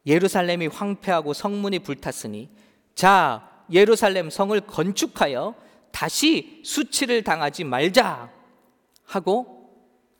예루살렘이 0.04 0.66
황폐하고 0.66 1.32
성문이 1.32 1.78
불탔으니 1.78 2.50
자 2.94 3.64
예루살렘 3.72 4.28
성을 4.28 4.60
건축하여 4.60 5.54
다시 5.90 6.60
수치를 6.66 7.24
당하지 7.24 7.64
말자 7.64 8.30
하고 9.04 9.70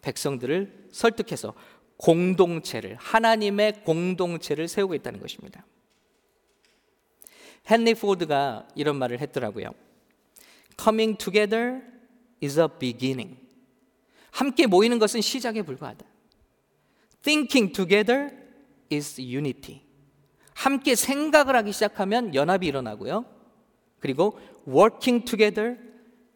백성들을 0.01 0.89
설득해서 0.91 1.53
공동체를 1.99 2.97
하나님의 2.99 3.83
공동체를 3.85 4.67
세우고 4.67 4.95
있다는 4.95 5.21
것입니다. 5.21 5.67
헨리 7.71 7.93
포드가 7.93 8.67
이런 8.75 8.97
말을 8.97 9.21
했더라고요. 9.21 9.73
Coming 10.83 11.19
together 11.19 11.83
is 12.43 12.59
a 12.59 12.67
beginning. 12.79 13.48
함께 14.31 14.67
모이는 14.67 14.99
것은 14.99 15.21
시작에 15.21 15.63
불과하다. 15.63 16.05
Thinking 17.23 17.73
together 17.73 18.31
is 18.93 19.21
unity. 19.21 19.83
함께 20.55 20.95
생각을 20.95 21.55
하기 21.57 21.73
시작하면 21.73 22.35
연합이 22.35 22.67
일어나고요. 22.67 23.25
그리고 24.01 24.39
working 24.67 25.25
together 25.25 25.77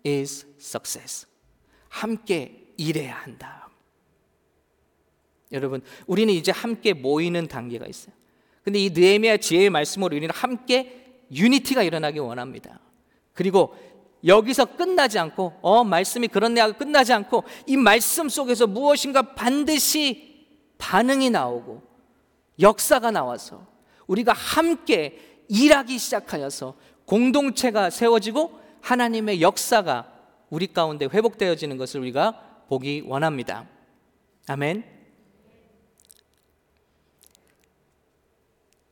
is 0.07 0.47
success. 0.59 1.27
함께 1.89 2.73
일해야 2.77 3.15
한다. 3.15 3.69
여러분, 5.53 5.83
우리는 6.07 6.33
이제 6.33 6.51
함께 6.51 6.93
모이는 6.93 7.47
단계가 7.47 7.87
있어요. 7.87 8.15
근데 8.65 8.79
이 8.79 8.91
느헤미야 8.91 9.37
지혜의 9.39 9.71
말씀으로 9.71 10.17
우리는 10.17 10.31
함께 10.33 11.21
유니티가 11.33 11.83
일어나기 11.83 12.19
원합니다. 12.19 12.81
그리고 13.35 13.75
여기서 14.25 14.65
끝나지 14.77 15.19
않고 15.19 15.55
어 15.63 15.85
말씀이 15.85 16.29
그런 16.29 16.55
내가 16.55 16.73
끝나지 16.73 17.13
않고 17.13 17.45
이 17.67 17.77
말씀 17.77 18.29
속에서 18.29 18.67
무엇인가 18.67 19.35
반드시 19.35 20.47
반응이 20.79 21.31
나오고 21.31 21.83
역사가 22.61 23.11
나와서 23.11 23.67
우리가 24.07 24.33
함께 24.33 25.45
일하기 25.49 25.99
시작하여서 25.99 26.75
공동체가 27.05 27.91
세워지고 27.91 28.61
하나님의 28.81 29.43
역사가 29.43 30.11
우리 30.51 30.67
가운데 30.67 31.07
회복되어지는 31.07 31.77
것을 31.77 32.01
우리가 32.01 32.65
보기 32.69 33.05
원합니다. 33.07 33.67
아멘. 34.47 34.85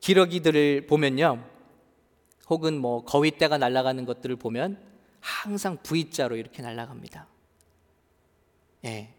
기러기들을 0.00 0.86
보면요. 0.86 1.44
혹은 2.48 2.78
뭐 2.78 3.04
거위떼가 3.04 3.58
날아가는 3.58 4.04
것들을 4.06 4.36
보면 4.36 4.89
항상 5.20 5.78
V자로 5.82 6.36
이렇게 6.36 6.62
날아갑니다. 6.62 7.26
예. 8.84 9.14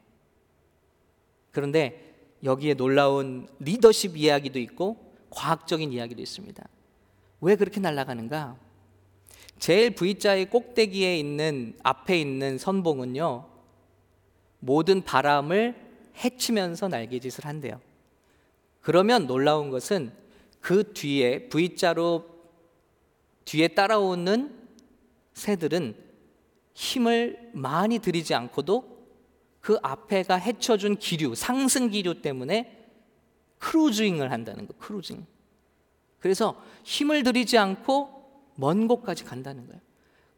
그런데 1.52 2.16
여기에 2.44 2.74
놀라운 2.76 3.48
리더십 3.60 4.18
이야기도 4.18 4.60
있고 4.60 5.14
과학적인 5.30 5.92
이야기도 5.94 6.22
있습니다. 6.22 6.68
왜 7.42 7.56
그렇게 7.56 7.80
날아가는가? 7.80 8.58
제일 9.60 9.94
V자의 9.94 10.50
꼭대기에 10.50 11.18
있는 11.18 11.78
앞에 11.84 12.20
있는 12.20 12.58
선봉은요. 12.58 13.48
모든 14.60 15.04
바람을 15.04 15.76
해치면서 16.24 16.88
날개짓을 16.88 17.46
한대요. 17.46 17.80
그러면 18.82 19.28
놀라운 19.28 19.70
것은 19.70 20.12
그 20.60 20.94
뒤에 20.94 21.50
V자로 21.50 22.26
뒤에 23.46 23.70
따라오는 23.70 24.61
새들은 25.34 25.96
힘을 26.74 27.52
많이 27.54 28.00
들이지 28.00 28.34
않고도 28.34 29.02
그 29.60 29.78
앞에가 29.82 30.36
헤쳐준 30.36 30.98
기류, 30.98 31.36
상승 31.36 31.90
기류 31.90 32.22
때문에 32.22 32.88
cruising을 33.60 34.32
한다는 34.32 34.68
거, 34.68 34.74
cruising. 34.80 35.26
그래서 36.20 36.62
힘을 36.84 37.24
들이지 37.24 37.58
않고 37.58 38.22
먼 38.56 38.88
곳까지 38.88 39.24
간다는 39.24 39.68
거예요. 39.68 39.82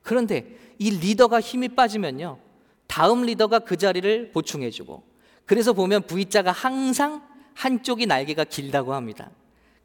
그런데 0.02 0.58
이 0.78 0.92
리더가 0.92 1.40
힘이 1.40 1.70
빠지면요. 1.70 2.40
다음 2.88 3.24
리더가 3.24 3.60
그 3.60 3.78
자리를 3.78 4.32
보충해주고. 4.32 5.04
그래서 5.46 5.74
보면 5.74 6.04
V자가 6.04 6.52
항상 6.52 7.26
한쪽이 7.54 8.06
날개가 8.06 8.46
길다고 8.46 8.94
합니다. 8.94 9.32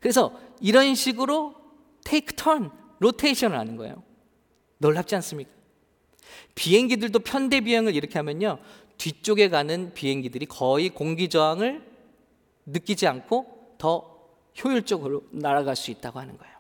그래서 0.00 0.38
이런 0.60 0.94
식으로 0.94 1.54
take 2.04 2.34
turn, 2.34 2.70
로테이션을 2.98 3.58
하는 3.58 3.76
거예요. 3.76 4.02
놀랍지 4.78 5.14
않습니까? 5.16 5.50
비행기들도 6.54 7.20
편대 7.20 7.60
비행을 7.60 7.94
이렇게 7.94 8.18
하면요. 8.18 8.58
뒤쪽에 8.96 9.48
가는 9.48 9.92
비행기들이 9.94 10.46
거의 10.46 10.88
공기 10.88 11.28
저항을 11.28 11.86
느끼지 12.66 13.06
않고 13.06 13.76
더 13.78 14.18
효율적으로 14.62 15.24
날아갈 15.30 15.76
수 15.76 15.90
있다고 15.90 16.18
하는 16.18 16.36
거예요. 16.36 16.58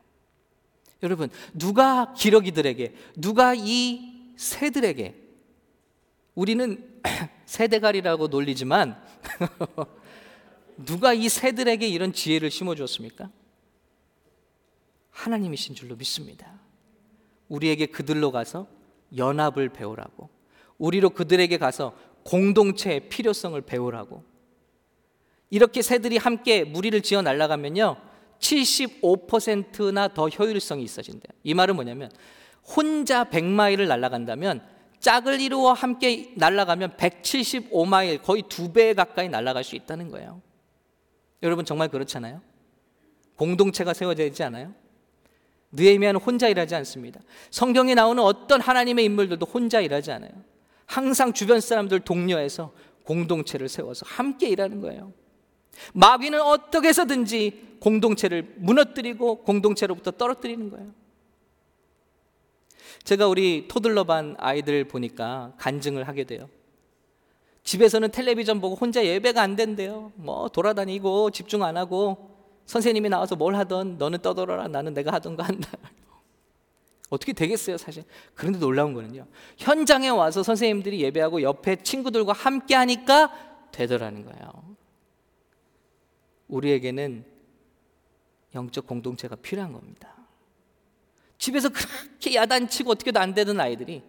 여러분, 1.02 1.30
누가 1.52 2.12
기러기들에게, 2.14 2.94
누가 3.16 3.54
이 3.56 4.32
새들에게, 4.36 5.14
우리는 6.34 7.00
새대가리라고 7.46 8.28
놀리지만, 8.28 9.00
누가 10.86 11.12
이 11.12 11.28
새들에게 11.28 11.86
이런 11.86 12.12
지혜를 12.12 12.50
심어주었습니까? 12.50 13.30
하나님이신 15.10 15.74
줄로 15.74 15.96
믿습니다. 15.96 16.60
우리에게 17.48 17.86
그들로 17.86 18.30
가서 18.30 18.66
연합을 19.16 19.70
배우라고, 19.70 20.28
우리로 20.78 21.10
그들에게 21.10 21.56
가서 21.58 21.94
공동체의 22.24 23.08
필요성을 23.08 23.60
배우라고. 23.62 24.22
이렇게 25.50 25.80
새들이 25.82 26.18
함께 26.18 26.64
무리를 26.64 27.00
지어 27.02 27.22
날아가면요, 27.22 27.96
75%나 28.38 30.08
더 30.08 30.28
효율성이 30.28 30.82
있어진대요. 30.84 31.38
이 31.42 31.54
말은 31.54 31.74
뭐냐면 31.74 32.10
혼자 32.76 33.24
100마일을 33.24 33.88
날아간다면 33.88 34.62
짝을 35.00 35.40
이루어 35.40 35.72
함께 35.72 36.32
날아가면 36.36 36.96
175마일 36.96 38.22
거의 38.22 38.42
두 38.48 38.72
배 38.72 38.94
가까이 38.94 39.28
날아갈 39.28 39.64
수 39.64 39.74
있다는 39.76 40.10
거예요. 40.10 40.42
여러분 41.42 41.64
정말 41.64 41.88
그렇잖아요. 41.88 42.42
공동체가 43.36 43.94
세워져 43.94 44.24
있지 44.24 44.42
않아요? 44.42 44.74
느헤미야는 45.72 46.20
혼자 46.20 46.48
일하지 46.48 46.74
않습니다. 46.76 47.20
성경에 47.50 47.94
나오는 47.94 48.22
어떤 48.22 48.60
하나님의 48.60 49.04
인물들도 49.04 49.44
혼자 49.46 49.80
일하지 49.80 50.12
않아요. 50.12 50.32
항상 50.86 51.32
주변 51.32 51.60
사람들 51.60 52.00
독려해서 52.00 52.72
공동체를 53.04 53.68
세워서 53.68 54.06
함께 54.06 54.48
일하는 54.48 54.80
거예요. 54.80 55.12
마귀는 55.92 56.40
어떻게 56.40 56.88
해서든지 56.88 57.76
공동체를 57.80 58.54
무너뜨리고 58.56 59.42
공동체로부터 59.42 60.10
떨어뜨리는 60.10 60.70
거예요. 60.70 60.92
제가 63.04 63.28
우리 63.28 63.68
토들러 63.68 64.04
반 64.04 64.34
아이들 64.38 64.84
보니까 64.84 65.52
간증을 65.58 66.08
하게 66.08 66.24
돼요. 66.24 66.48
집에서는 67.62 68.10
텔레비전 68.10 68.60
보고 68.60 68.74
혼자 68.74 69.04
예배가 69.04 69.40
안 69.42 69.56
된대요. 69.56 70.12
뭐 70.16 70.48
돌아다니고 70.48 71.30
집중 71.30 71.62
안 71.62 71.76
하고 71.76 72.37
선생님이 72.68 73.08
나와서 73.08 73.34
뭘 73.34 73.56
하던 73.56 73.96
너는 73.96 74.20
떠들어라 74.20 74.68
나는 74.68 74.92
내가 74.92 75.10
하던 75.14 75.36
거 75.36 75.42
한다. 75.42 75.70
어떻게 77.08 77.32
되겠어요, 77.32 77.78
사실. 77.78 78.04
그런데 78.34 78.58
놀라운 78.58 78.92
거는요. 78.92 79.26
현장에 79.56 80.10
와서 80.10 80.42
선생님들이 80.42 81.00
예배하고 81.00 81.40
옆에 81.40 81.76
친구들과 81.82 82.34
함께 82.34 82.74
하니까 82.74 83.70
되더라는 83.72 84.26
거예요. 84.26 84.76
우리에게는 86.48 87.24
영적 88.54 88.86
공동체가 88.86 89.36
필요한 89.36 89.72
겁니다. 89.72 90.14
집에서 91.38 91.70
그렇게 91.70 92.34
야단치고 92.34 92.90
어떻게도 92.90 93.18
안 93.18 93.32
되던 93.32 93.58
아이들이 93.58 94.02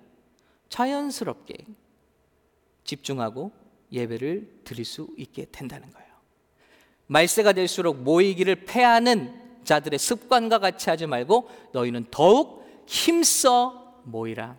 자연스럽게 0.67 1.55
집중하고 2.83 3.53
예배를 3.93 4.63
드릴 4.65 4.83
수 4.83 5.07
있게 5.17 5.45
된다는 5.49 5.89
거예요. 5.93 6.08
말세가 7.09 7.53
될수록 7.53 7.97
모이기를 7.97 8.65
패하는 8.65 9.33
자들의 9.63 9.97
습관과 9.99 10.59
같이 10.59 10.89
하지 10.89 11.05
말고 11.07 11.49
너희는 11.73 12.05
더욱 12.11 12.63
힘써 12.85 13.99
모이라. 14.03 14.55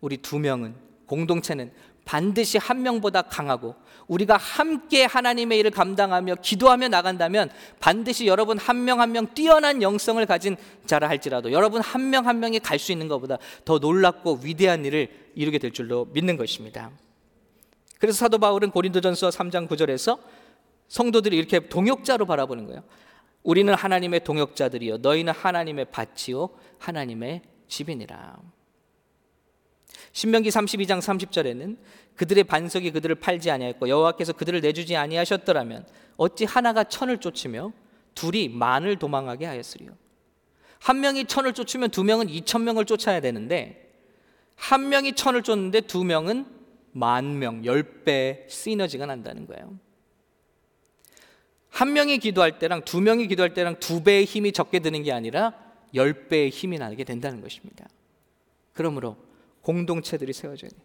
우리 0.00 0.16
두 0.18 0.38
명은 0.38 0.74
공동체는 1.06 1.72
반드시 2.04 2.56
한 2.56 2.82
명보다 2.82 3.22
강하고 3.22 3.74
우리가 4.06 4.36
함께 4.36 5.04
하나님의 5.04 5.58
일을 5.58 5.70
감당하며 5.72 6.36
기도하며 6.36 6.88
나간다면 6.88 7.50
반드시 7.80 8.26
여러분 8.26 8.56
한 8.58 8.84
명 8.84 9.00
한 9.00 9.12
명 9.12 9.26
뛰어난 9.34 9.82
영성을 9.82 10.24
가진 10.24 10.56
자라 10.86 11.08
할지라도 11.08 11.52
여러분 11.52 11.82
한 11.82 12.10
명 12.10 12.26
한 12.26 12.40
명이 12.40 12.60
갈 12.60 12.78
수 12.78 12.92
있는 12.92 13.08
것보다 13.08 13.38
더 13.64 13.78
놀랍고 13.78 14.40
위대한 14.42 14.84
일을 14.84 15.08
이루게 15.34 15.58
될 15.58 15.72
줄로 15.72 16.06
믿는 16.12 16.36
것입니다. 16.36 16.90
그래서 17.98 18.18
사도 18.18 18.38
바울은 18.38 18.70
고린도전서 18.70 19.30
3장 19.30 19.68
9절에서 19.68 20.18
성도들이 20.88 21.36
이렇게 21.36 21.68
동역자로 21.68 22.26
바라보는 22.26 22.66
거예요. 22.66 22.82
우리는 23.42 23.72
하나님의 23.72 24.24
동역자들이요 24.24 24.98
너희는 24.98 25.32
하나님의 25.32 25.86
밭이요 25.90 26.50
하나님의 26.78 27.42
집이니라. 27.68 28.38
신명기 30.12 30.48
32장 30.48 31.00
30절에는 31.00 31.76
그들의 32.16 32.44
반석이 32.44 32.90
그들을 32.92 33.14
팔지 33.16 33.50
아니하였고 33.50 33.88
여호와께서 33.88 34.32
그들을 34.32 34.60
내주지 34.60 34.96
아니하셨더라면 34.96 35.86
어찌 36.16 36.44
하나가 36.44 36.84
천을 36.84 37.18
쫓으며 37.18 37.72
둘이 38.14 38.48
만을 38.48 38.98
도망하게 38.98 39.46
하였으리요. 39.46 39.90
한 40.80 41.00
명이 41.00 41.26
천을 41.26 41.52
쫓으면 41.52 41.90
두 41.90 42.04
명은 42.04 42.28
이천 42.28 42.64
명을 42.64 42.84
쫓아야 42.84 43.20
되는데 43.20 43.92
한 44.56 44.88
명이 44.88 45.14
천을 45.14 45.42
쫓는데 45.42 45.82
두 45.82 46.04
명은 46.04 46.57
만 46.92 47.38
명, 47.38 47.64
열 47.64 47.82
배 48.04 48.44
시너지가 48.48 49.06
난다는 49.06 49.46
거예요. 49.46 49.78
한 51.68 51.92
명이 51.92 52.18
기도할 52.18 52.58
때랑 52.58 52.84
두 52.84 53.00
명이 53.00 53.28
기도할 53.28 53.54
때랑 53.54 53.78
두 53.78 54.02
배의 54.02 54.24
힘이 54.24 54.52
적게 54.52 54.78
드는 54.80 55.02
게 55.02 55.12
아니라 55.12 55.52
열 55.94 56.28
배의 56.28 56.50
힘이 56.50 56.78
나게 56.78 57.04
된다는 57.04 57.40
것입니다. 57.40 57.86
그러므로 58.72 59.16
공동체들이 59.62 60.32
세워져야 60.32 60.70
돼요. 60.70 60.80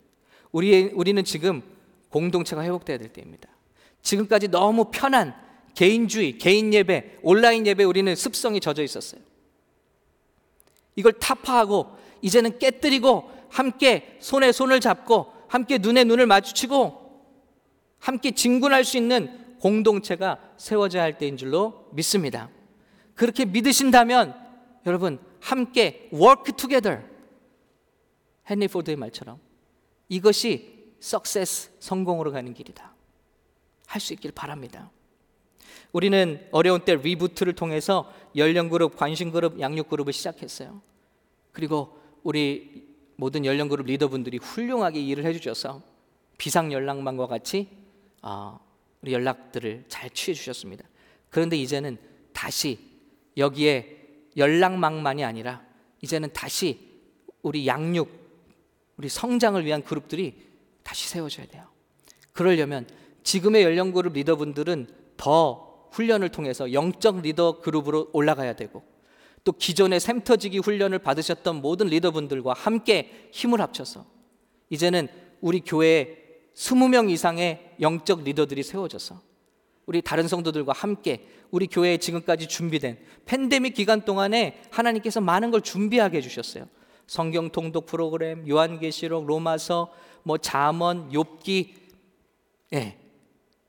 우리, 0.52 0.92
우리는 0.94 1.24
지금 1.24 1.62
공동체가 2.10 2.64
회복돼야 2.64 2.98
될 2.98 3.10
때입니다. 3.10 3.50
지금까지 4.02 4.50
너무 4.50 4.92
편한 4.92 5.34
개인주의, 5.74 6.38
개인 6.38 6.74
예배, 6.74 7.20
온라인 7.24 7.66
예배 7.66 7.84
우리는 7.84 8.14
습성이 8.16 8.60
젖어 8.60 8.84
있었어요. 8.84 9.22
이걸 10.96 11.14
타파하고 11.14 11.98
이제는 12.22 12.60
깨뜨리고 12.60 13.32
함께 13.50 14.18
손에 14.20 14.52
손을 14.52 14.80
잡고 14.80 15.34
함께 15.54 15.78
눈에 15.78 16.04
눈을 16.04 16.26
마주치고 16.26 17.30
함께 18.00 18.32
진군할 18.32 18.84
수 18.84 18.98
있는 18.98 19.56
공동체가 19.60 20.40
세워져야 20.58 21.04
할 21.04 21.20
때인 21.20 21.38
줄로 21.38 21.90
믿습니다. 21.92 22.50
그렇게 23.14 23.46
믿으신다면 23.46 24.34
여러분 24.88 25.20
함께 25.40 26.10
work 26.12 26.56
together 26.58 27.04
헨리 28.50 28.68
포드의 28.68 28.98
말처럼 28.98 29.40
이것이 30.10 30.96
석세스 31.00 31.74
성공으로 31.80 32.32
가는 32.32 32.52
길이다. 32.52 32.92
할 33.86 34.02
수 34.02 34.14
있길 34.14 34.32
바랍니다. 34.32 34.90
우리는 35.92 36.48
어려운 36.50 36.84
때 36.84 36.96
리부트를 36.96 37.54
통해서 37.54 38.12
연령 38.36 38.70
그룹, 38.70 38.98
관심 38.98 39.32
그룹, 39.32 39.60
양육 39.60 39.88
그룹을 39.88 40.14
시작했어요. 40.14 40.82
그리고 41.52 42.00
우리 42.24 42.83
모든 43.16 43.46
연령 43.46 43.70
그룹 43.70 43.86
리더분들이 43.88 44.38
훌륭하게 44.38 45.02
일을 45.02 45.26
해주셔서 45.26 45.82
비상 46.38 46.72
연락망과 46.72 47.28
같이 47.28 47.70
어, 48.22 48.60
우리 49.02 49.14
연락들을 49.14 49.86
잘 49.88 50.10
취해 50.10 50.34
주셨습니다. 50.34 50.86
그런데 51.30 51.58
이제는 51.58 51.98
다시 52.32 52.80
여기에 53.38 54.00
연락망만이 54.38 55.24
아니라 55.24 55.64
이제는 56.02 56.30
다시 56.34 56.80
우리 57.42 57.68
양육 57.68 58.10
우리 58.98 59.10
성장을 59.10 59.64
위한 59.66 59.84
그룹들이 59.84 60.36
다시 60.84 61.10
세워져야 61.10 61.48
돼요. 61.48 61.68
그러려면 62.32 62.88
지금의 63.24 63.64
연령 63.64 63.92
그룹 63.92 64.14
리더분들은 64.14 64.88
더 65.18 65.88
훈련을 65.92 66.30
통해서 66.30 66.74
영적 66.74 67.22
리더 67.22 67.62
그룹으로 67.62 68.10
올라가야 68.14 68.56
되고 68.56 68.84
또 69.44 69.52
기존의 69.52 70.00
샘터지기 70.00 70.60
훈련을 70.60 71.00
받으셨던 71.00 71.58
모든 71.62 71.88
리더분들과 71.88 72.54
함께 72.54 73.30
힘을 73.32 73.60
합쳐서 73.62 74.06
이제는 74.70 75.08
우리 75.42 75.60
교회의 75.60 76.18
20명 76.56 77.10
이상의 77.10 77.76
영적 77.82 78.24
리더들이 78.24 78.64
세워져서 78.64 79.22
우리 79.86 80.02
다른 80.02 80.28
성도들과 80.28 80.72
함께 80.74 81.28
우리 81.52 81.68
교회에 81.68 81.98
지금까지 81.98 82.48
준비된 82.48 82.98
팬데믹 83.26 83.74
기간 83.74 84.06
동안에 84.06 84.62
하나님께서 84.72 85.20
많은 85.20 85.52
걸 85.52 85.62
준비하게 85.62 86.18
해주셨어요. 86.18 86.68
성경 87.06 87.50
통독 87.50 87.86
프로그램, 87.86 88.48
요한계시록, 88.48 89.26
로마서, 89.26 89.92
뭐 90.24 90.38
잠언, 90.38 91.12
욥기, 91.12 91.74
예, 92.74 92.98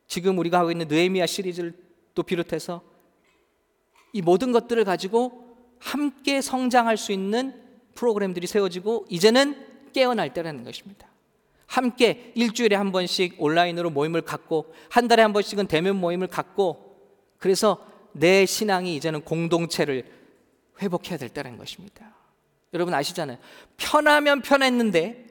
지금 0.06 0.38
우리가 0.38 0.60
하고 0.60 0.70
있는 0.70 0.86
느헤미야 0.86 1.26
시리즈를 1.26 1.74
또 2.14 2.22
비롯해서 2.22 2.82
이 4.12 4.22
모든 4.22 4.52
것들을 4.52 4.84
가지고 4.84 5.43
함께 5.84 6.40
성장할 6.40 6.96
수 6.96 7.12
있는 7.12 7.62
프로그램들이 7.94 8.46
세워지고 8.46 9.04
이제는 9.10 9.92
깨어날 9.92 10.32
때라는 10.32 10.64
것입니다. 10.64 11.06
함께 11.66 12.32
일주일에 12.34 12.74
한 12.74 12.90
번씩 12.90 13.36
온라인으로 13.38 13.90
모임을 13.90 14.22
갖고 14.22 14.74
한 14.88 15.08
달에 15.08 15.22
한 15.22 15.34
번씩은 15.34 15.66
대면 15.66 16.00
모임을 16.00 16.26
갖고 16.26 16.96
그래서 17.38 17.86
내 18.12 18.46
신앙이 18.46 18.96
이제는 18.96 19.22
공동체를 19.24 20.10
회복해야 20.80 21.18
될 21.18 21.28
때라는 21.28 21.58
것입니다. 21.58 22.14
여러분 22.72 22.94
아시잖아요. 22.94 23.38
편하면 23.76 24.40
편했는데 24.40 25.26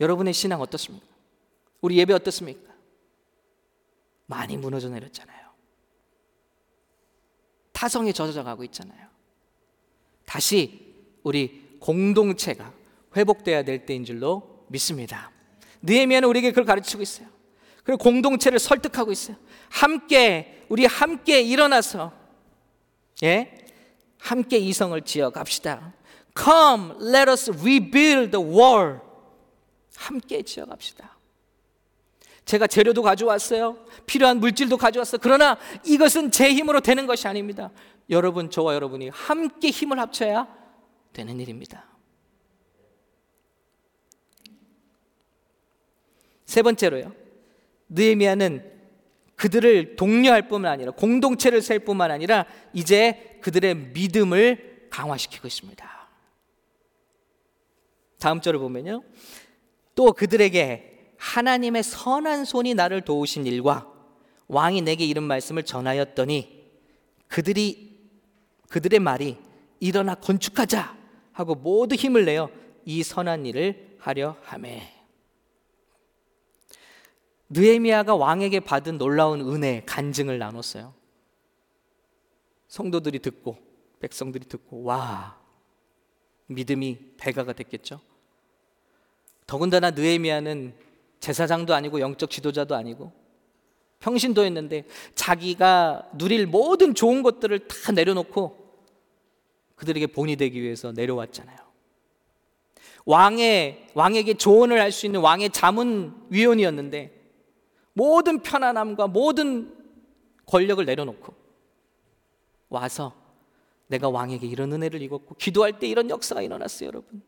여러분의 0.00 0.34
신앙 0.34 0.60
어떻습니까? 0.60 1.06
우리 1.80 1.96
예배 1.98 2.12
어떻습니까? 2.12 2.72
많이 4.26 4.56
무너져 4.56 4.88
내렸잖아요. 4.88 5.48
타성에 7.72 8.12
젖어져 8.12 8.42
가고 8.42 8.64
있잖아요. 8.64 9.09
다시 10.30 10.94
우리 11.24 11.76
공동체가 11.80 12.72
회복돼야 13.16 13.64
될 13.64 13.84
때인 13.84 14.04
줄로 14.04 14.64
믿습니다. 14.68 15.32
느헤미야는 15.82 16.28
우리에게 16.28 16.50
그걸 16.50 16.66
가르치고 16.66 17.02
있어요. 17.02 17.26
그리고 17.82 17.98
공동체를 17.98 18.60
설득하고 18.60 19.10
있어요. 19.10 19.36
함께 19.70 20.64
우리 20.68 20.86
함께 20.86 21.40
일어나서 21.40 22.12
예? 23.24 23.66
함께 24.18 24.58
이성을 24.58 25.00
지어 25.02 25.30
갑시다. 25.30 25.94
Come, 26.38 26.92
let 27.12 27.28
us 27.28 27.50
rebuild 27.50 28.30
the 28.30 28.46
wall. 28.46 29.00
함께 29.96 30.42
지어 30.42 30.64
갑시다. 30.64 31.18
제가 32.44 32.68
재료도 32.68 33.02
가져왔어요. 33.02 33.84
필요한 34.06 34.38
물질도 34.38 34.76
가져왔어요. 34.76 35.18
그러나 35.20 35.58
이것은 35.84 36.30
제 36.30 36.52
힘으로 36.52 36.80
되는 36.80 37.08
것이 37.08 37.26
아닙니다. 37.26 37.72
여러분, 38.10 38.50
저와 38.50 38.74
여러분이 38.74 39.08
함께 39.08 39.70
힘을 39.70 39.98
합쳐야 39.98 40.46
되는 41.12 41.38
일입니다. 41.40 41.86
세 46.44 46.62
번째로요. 46.62 47.14
느헤미야는 47.88 48.80
그들을 49.36 49.96
독려할 49.96 50.48
뿐만 50.48 50.72
아니라 50.72 50.90
공동체를 50.90 51.62
셀 51.62 51.78
뿐만 51.78 52.10
아니라 52.10 52.44
이제 52.72 53.38
그들의 53.40 53.74
믿음을 53.94 54.88
강화시키고 54.90 55.46
있습니다. 55.46 56.08
다음 58.18 58.40
절을 58.40 58.60
보면요. 58.60 59.02
또 59.94 60.12
그들에게 60.12 61.14
하나님의 61.16 61.82
선한 61.82 62.44
손이 62.44 62.74
나를 62.74 63.02
도우신 63.02 63.46
일과 63.46 63.90
왕이 64.48 64.82
내게 64.82 65.04
이런 65.04 65.24
말씀을 65.24 65.62
전하였더니 65.62 66.68
그들이 67.28 67.89
그들의 68.70 69.00
말이 69.00 69.36
일어나 69.80 70.14
건축하자 70.14 70.96
하고 71.32 71.54
모두 71.54 71.96
힘을 71.96 72.24
내어 72.24 72.50
이 72.84 73.02
선한 73.02 73.44
일을 73.46 73.96
하려 73.98 74.36
함에 74.42 74.94
느헤미야가 77.50 78.14
왕에게 78.14 78.60
받은 78.60 78.96
놀라운 78.96 79.40
은혜, 79.40 79.82
간증을 79.84 80.38
나눴어요. 80.38 80.94
성도들이 82.68 83.18
듣고 83.18 83.58
백성들이 83.98 84.46
듣고 84.46 84.84
와 84.84 85.36
믿음이 86.46 87.16
배가가 87.16 87.52
됐겠죠. 87.52 88.00
더군다나 89.48 89.90
느헤미야는 89.90 90.74
제사장도 91.18 91.74
아니고 91.74 91.98
영적 91.98 92.30
지도자도 92.30 92.76
아니고 92.76 93.12
평신도였는데 93.98 94.84
자기가 95.16 96.10
누릴 96.14 96.46
모든 96.46 96.94
좋은 96.94 97.22
것들을 97.22 97.66
다 97.66 97.92
내려놓고 97.92 98.59
그들에게 99.80 100.08
본이 100.08 100.36
되기 100.36 100.60
위해서 100.60 100.92
내려왔잖아요. 100.92 101.56
왕의 103.06 103.88
왕에게 103.94 104.34
조언을 104.34 104.78
할 104.78 104.92
수 104.92 105.06
있는 105.06 105.20
왕의 105.20 105.50
자문 105.50 106.14
위원이었는데 106.28 107.18
모든 107.94 108.42
편안함과 108.42 109.06
모든 109.06 109.74
권력을 110.44 110.84
내려놓고 110.84 111.34
와서 112.68 113.14
내가 113.86 114.10
왕에게 114.10 114.46
이런 114.46 114.70
은혜를 114.74 115.00
입었고 115.00 115.36
기도할 115.36 115.78
때 115.78 115.88
이런 115.88 116.10
역사가 116.10 116.42
일어났어요, 116.42 116.88
여러분. 116.88 117.22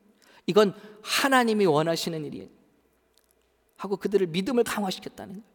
이건 0.47 0.75
하나님이 1.03 1.65
원하시는 1.65 2.23
일이에요. 2.27 2.49
하고 3.77 3.97
그들을 3.97 4.27
믿음을 4.27 4.63
강화시켰다는 4.63 5.37
거예요. 5.37 5.47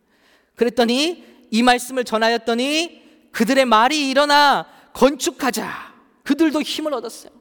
그랬더니 0.56 1.24
이 1.52 1.62
말씀을 1.62 2.04
전하였더니 2.04 3.30
그들의 3.32 3.66
말이 3.66 4.10
일어나 4.10 4.66
건축하자. 4.94 5.87
그들도 6.28 6.62
힘을 6.62 6.94
얻었어요. 6.94 7.32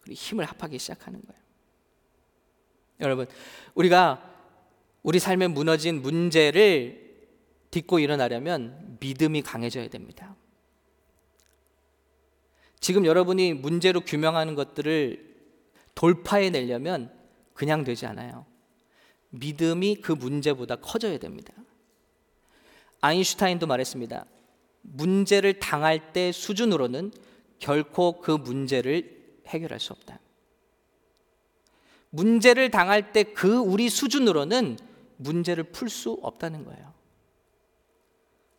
그리고 0.00 0.18
힘을 0.18 0.44
합하기 0.46 0.80
시작하는 0.80 1.22
거예요. 1.22 1.40
여러분, 2.98 3.26
우리가 3.76 4.34
우리 5.04 5.20
삶에 5.20 5.46
무너진 5.46 6.02
문제를 6.02 7.28
딛고 7.70 8.00
일어나려면 8.00 8.98
믿음이 8.98 9.42
강해져야 9.42 9.88
됩니다. 9.88 10.34
지금 12.80 13.06
여러분이 13.06 13.54
문제로 13.54 14.00
규명하는 14.00 14.56
것들을 14.56 15.32
돌파해 15.94 16.50
내려면 16.50 17.12
그냥 17.52 17.84
되지 17.84 18.06
않아요. 18.06 18.44
믿음이 19.30 19.96
그 20.02 20.10
문제보다 20.10 20.76
커져야 20.76 21.18
됩니다. 21.18 21.54
아인슈타인도 23.02 23.68
말했습니다. 23.68 24.26
문제를 24.82 25.60
당할 25.60 26.12
때 26.12 26.32
수준으로는 26.32 27.12
결코 27.64 28.20
그 28.20 28.30
문제를 28.30 29.38
해결할 29.46 29.80
수 29.80 29.94
없다. 29.94 30.20
문제를 32.10 32.70
당할 32.70 33.12
때 33.12 33.22
그 33.22 33.56
우리 33.56 33.88
수준으로는 33.88 34.76
문제를 35.16 35.64
풀 35.64 35.88
수 35.88 36.18
없다는 36.20 36.66
거예요. 36.66 36.92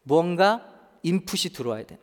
뭔가 0.01 0.67
인풋이 1.03 1.53
들어와야 1.53 1.85
돼. 1.85 1.99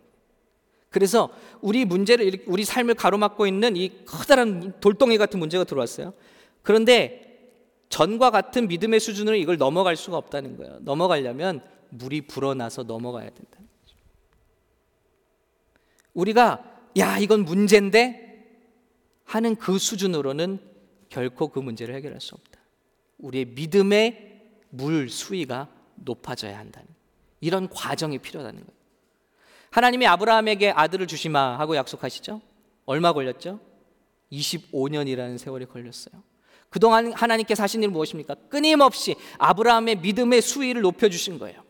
그래서 0.90 1.30
우리 1.60 1.84
문제를 1.84 2.44
우리 2.46 2.64
삶을 2.64 2.94
가로막고 2.94 3.48
있는 3.48 3.76
이 3.76 4.04
커다란 4.04 4.78
돌덩이 4.78 5.18
같은 5.18 5.40
문제가 5.40 5.64
들어왔어요. 5.64 6.14
그런데 6.62 7.50
전과 7.88 8.30
같은 8.30 8.68
믿음의 8.68 9.00
수준으로 9.00 9.34
이걸 9.34 9.58
넘어갈 9.58 9.96
수가 9.96 10.16
없다는 10.18 10.56
거예요. 10.56 10.78
넘어가려면 10.82 11.62
물이 11.88 12.28
불어나서 12.28 12.84
넘어가야 12.84 13.28
거죠. 13.30 13.96
우리가 16.14 16.71
야 16.98 17.18
이건 17.18 17.44
문제인데 17.44 18.32
하는 19.24 19.56
그 19.56 19.78
수준으로는 19.78 20.60
결코 21.08 21.48
그 21.48 21.58
문제를 21.58 21.94
해결할 21.94 22.20
수 22.20 22.34
없다. 22.34 22.60
우리의 23.18 23.46
믿음의 23.46 24.40
물 24.70 25.08
수위가 25.08 25.68
높아져야 25.96 26.58
한다는 26.58 26.88
이런 27.40 27.68
과정이 27.68 28.18
필요하다는 28.18 28.60
거예요. 28.66 28.82
하나님이 29.70 30.06
아브라함에게 30.06 30.70
아들을 30.70 31.06
주시마 31.06 31.58
하고 31.58 31.76
약속하시죠? 31.76 32.40
얼마 32.84 33.12
걸렸죠? 33.12 33.60
25년이라는 34.30 35.38
세월이 35.38 35.66
걸렸어요. 35.66 36.22
그동안 36.68 37.12
하나님께서 37.12 37.62
하신 37.62 37.82
일은 37.82 37.92
무엇입니까? 37.92 38.34
끊임없이 38.48 39.14
아브라함의 39.38 39.96
믿음의 39.96 40.40
수위를 40.40 40.82
높여주신 40.82 41.38
거예요. 41.38 41.61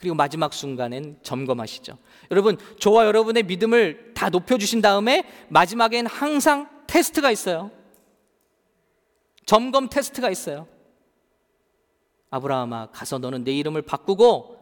그리고 0.00 0.14
마지막 0.14 0.52
순간엔 0.52 1.18
점검하시죠. 1.22 1.98
여러분, 2.30 2.56
저와 2.78 3.06
여러분의 3.06 3.42
믿음을 3.44 4.12
다 4.14 4.30
높여주신 4.30 4.80
다음에 4.80 5.24
마지막엔 5.50 6.06
항상 6.06 6.68
테스트가 6.86 7.30
있어요. 7.30 7.70
점검 9.44 9.88
테스트가 9.88 10.30
있어요. 10.30 10.66
아브라함아 12.30 12.90
가서 12.92 13.18
너는 13.18 13.44
내 13.44 13.52
이름을 13.52 13.82
바꾸고 13.82 14.56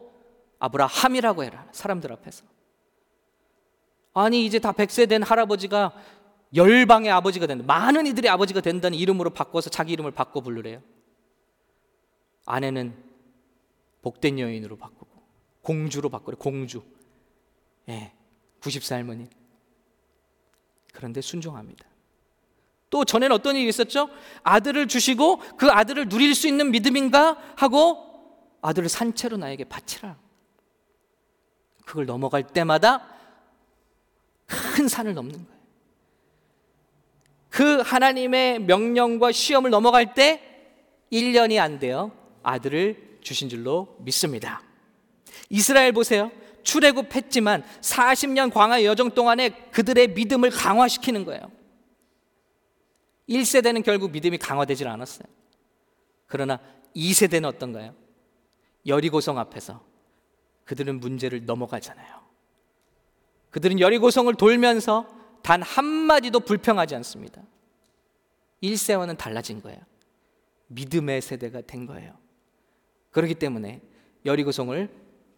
아브라함이라고 0.59 1.43
해라 1.43 1.67
사람들 1.71 2.11
앞에서 2.11 2.43
아니 4.13 4.45
이제 4.45 4.59
다 4.59 4.71
100세 4.71 5.07
된 5.07 5.23
할아버지가 5.23 5.93
열방의 6.55 7.11
아버지가 7.11 7.45
된다 7.45 7.63
많은 7.67 8.07
이들의 8.07 8.29
아버지가 8.29 8.61
된다는 8.61 8.97
이름으로 8.97 9.29
바꿔서 9.29 9.69
자기 9.69 9.93
이름을 9.93 10.11
바꿔 10.11 10.41
부르래요 10.41 10.81
아내는 12.45 12.95
복된 14.01 14.39
여인으로 14.39 14.77
바꾸고 14.77 14.98
공주로 15.69 16.09
바꾸래 16.09 16.35
공주 16.35 16.81
예, 17.89 18.11
90세 18.59 18.95
할머니 18.95 19.27
그런데 20.91 21.21
순종합니다 21.21 21.85
또 22.89 23.05
전에는 23.05 23.35
어떤 23.35 23.55
일이 23.55 23.69
있었죠? 23.69 24.09
아들을 24.41 24.87
주시고 24.87 25.37
그 25.57 25.69
아들을 25.69 26.09
누릴 26.09 26.33
수 26.33 26.47
있는 26.47 26.71
믿음인가 26.71 27.37
하고 27.55 28.03
아들을 28.63 28.89
산채로 28.89 29.37
나에게 29.37 29.65
바치라. 29.65 30.17
그걸 31.85 32.07
넘어갈 32.07 32.47
때마다 32.47 33.07
큰 34.47 34.87
산을 34.87 35.13
넘는 35.13 35.45
거예요. 35.45 35.59
그 37.49 37.81
하나님의 37.81 38.61
명령과 38.61 39.31
시험을 39.33 39.69
넘어갈 39.69 40.15
때 40.15 40.41
1년이 41.11 41.59
안 41.59 41.77
돼요. 41.77 42.11
아들을 42.41 43.19
주신 43.21 43.49
줄로 43.49 43.97
믿습니다. 43.99 44.63
이스라엘 45.49 45.91
보세요. 45.91 46.31
출애굽했지만 46.63 47.63
40년 47.81 48.51
광야 48.51 48.83
여정 48.83 49.11
동안에 49.11 49.49
그들의 49.71 50.09
믿음을 50.09 50.49
강화시키는 50.49 51.25
거예요. 51.25 51.51
1세대는 53.29 53.83
결국 53.83 54.11
믿음이 54.11 54.37
강화되질 54.37 54.87
않았어요. 54.87 55.27
그러나 56.27 56.59
2세대는 56.95 57.45
어떤가요? 57.45 57.95
여리고성 58.85 59.37
앞에서 59.37 59.83
그들은 60.65 60.99
문제를 60.99 61.45
넘어가잖아요. 61.45 62.19
그들은 63.51 63.79
여리고성을 63.79 64.33
돌면서 64.35 65.07
단 65.41 65.61
한마디도 65.61 66.41
불평하지 66.41 66.95
않습니다. 66.95 67.41
1세와는 68.61 69.17
달라진 69.17 69.61
거예요. 69.61 69.79
믿음의 70.67 71.21
세대가 71.21 71.61
된 71.61 71.85
거예요. 71.85 72.13
그렇기 73.11 73.35
때문에 73.35 73.81
여리고성을 74.25 74.89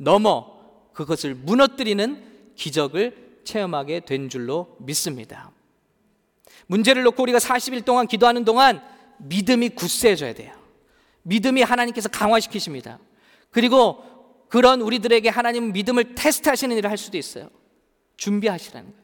넘어 0.02 0.60
그것을 0.94 1.36
무너뜨리는 1.36 2.54
기적을 2.56 3.42
체험하게 3.44 4.02
된 4.02 4.30
줄로 4.30 4.76
믿습니다. 4.80 5.52
문제를 6.66 7.04
놓고 7.04 7.22
우리가 7.22 7.38
40일 7.38 7.86
동안 7.86 8.08
기도하는 8.08 8.44
동안 8.44 8.82
믿음이 9.20 9.70
굳세져야 9.70 10.34
돼요. 10.34 10.54
믿음이 11.24 11.62
하나님께서 11.62 12.10
강화시키십니다. 12.10 13.00
그리고 13.52 14.04
그런 14.50 14.82
우리들에게 14.82 15.30
하나님 15.30 15.72
믿음을 15.72 16.16
테스트하시는 16.16 16.76
일을 16.78 16.90
할 16.90 16.98
수도 16.98 17.18
있어요. 17.18 17.50
준비하시라는 18.18 18.90
거예요. 18.92 19.02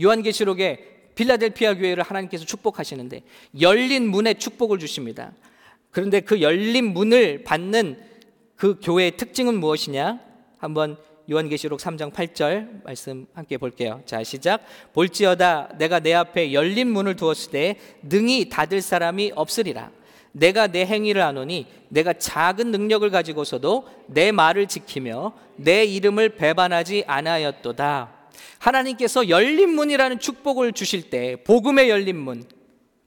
요한계시록에 0.00 1.12
빌라델피아 1.14 1.74
교회를 1.74 2.04
하나님께서 2.04 2.46
축복하시는데 2.46 3.22
열린 3.60 4.08
문에 4.08 4.34
축복을 4.34 4.78
주십니다. 4.78 5.32
그런데 5.90 6.20
그 6.20 6.40
열린 6.40 6.92
문을 6.94 7.44
받는 7.44 8.07
그 8.58 8.76
교회의 8.82 9.16
특징은 9.16 9.60
무엇이냐? 9.60 10.18
한번 10.58 10.96
요한계시록 11.30 11.78
3장 11.78 12.12
8절 12.12 12.82
말씀 12.82 13.26
함께 13.32 13.56
볼게요. 13.56 14.02
자, 14.04 14.24
시작. 14.24 14.62
볼지어다 14.92 15.76
내가 15.78 16.00
내 16.00 16.12
앞에 16.12 16.52
열린 16.52 16.90
문을 16.90 17.14
두었을 17.14 17.52
때 17.52 17.76
능히 18.02 18.48
닫을 18.48 18.80
사람이 18.80 19.32
없으리라. 19.36 19.92
내가 20.32 20.66
내 20.66 20.84
행위를 20.84 21.22
아노니 21.22 21.68
내가 21.88 22.12
작은 22.12 22.72
능력을 22.72 23.08
가지고서도 23.08 23.86
내 24.08 24.32
말을 24.32 24.66
지키며 24.66 25.34
내 25.54 25.84
이름을 25.84 26.30
배반하지 26.30 27.04
아니하였도다. 27.06 28.12
하나님께서 28.58 29.28
열린 29.28 29.70
문이라는 29.70 30.18
축복을 30.18 30.72
주실 30.72 31.10
때 31.10 31.36
복음의 31.44 31.90
열린 31.90 32.16
문. 32.16 32.42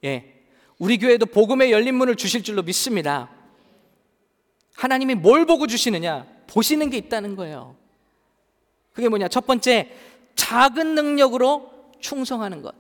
예. 0.06 0.32
우리 0.80 0.98
교회도 0.98 1.26
복음의 1.26 1.74
열린 1.74 1.96
문을 1.96 2.16
주실 2.16 2.42
줄로 2.42 2.64
믿습니다. 2.64 3.41
하나님이 4.76 5.16
뭘 5.16 5.46
보고 5.46 5.68
주시느냐? 5.68 6.26
보시는 6.48 6.90
게 6.90 6.98
있다는 6.98 7.36
거예요. 7.36 7.76
그게 8.94 9.10
뭐냐? 9.10 9.28
첫 9.28 9.46
번째, 9.46 9.96
작은 10.36 10.96
능력으로 10.96 11.72
충성하는 12.00 12.62
것. 12.62 12.76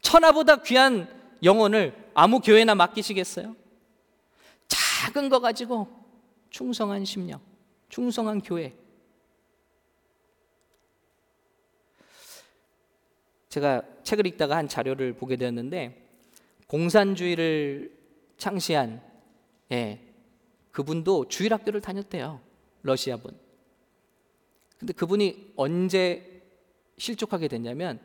천하보다 0.00 0.62
귀한 0.62 1.08
영혼을 1.42 1.94
아무 2.14 2.40
교회나 2.40 2.74
맡기시겠어요? 2.74 3.56
작은 4.68 5.28
거 5.28 5.40
가지고 5.40 5.88
충성한 6.50 7.04
심령, 7.04 7.40
충성한 7.88 8.42
교회. 8.42 8.74
제가 13.48 13.82
책을 14.02 14.26
읽다가 14.26 14.56
한 14.56 14.66
자료를 14.66 15.12
보게 15.14 15.36
되었는데 15.36 16.08
공산주의를 16.68 18.01
창시한 18.42 19.00
예, 19.70 20.00
그분도 20.72 21.28
주일학교를 21.28 21.80
다녔대요. 21.80 22.40
러시아 22.82 23.16
분. 23.16 23.38
근데 24.78 24.92
그분이 24.92 25.52
언제 25.54 26.42
실족하게 26.98 27.46
됐냐면 27.46 28.02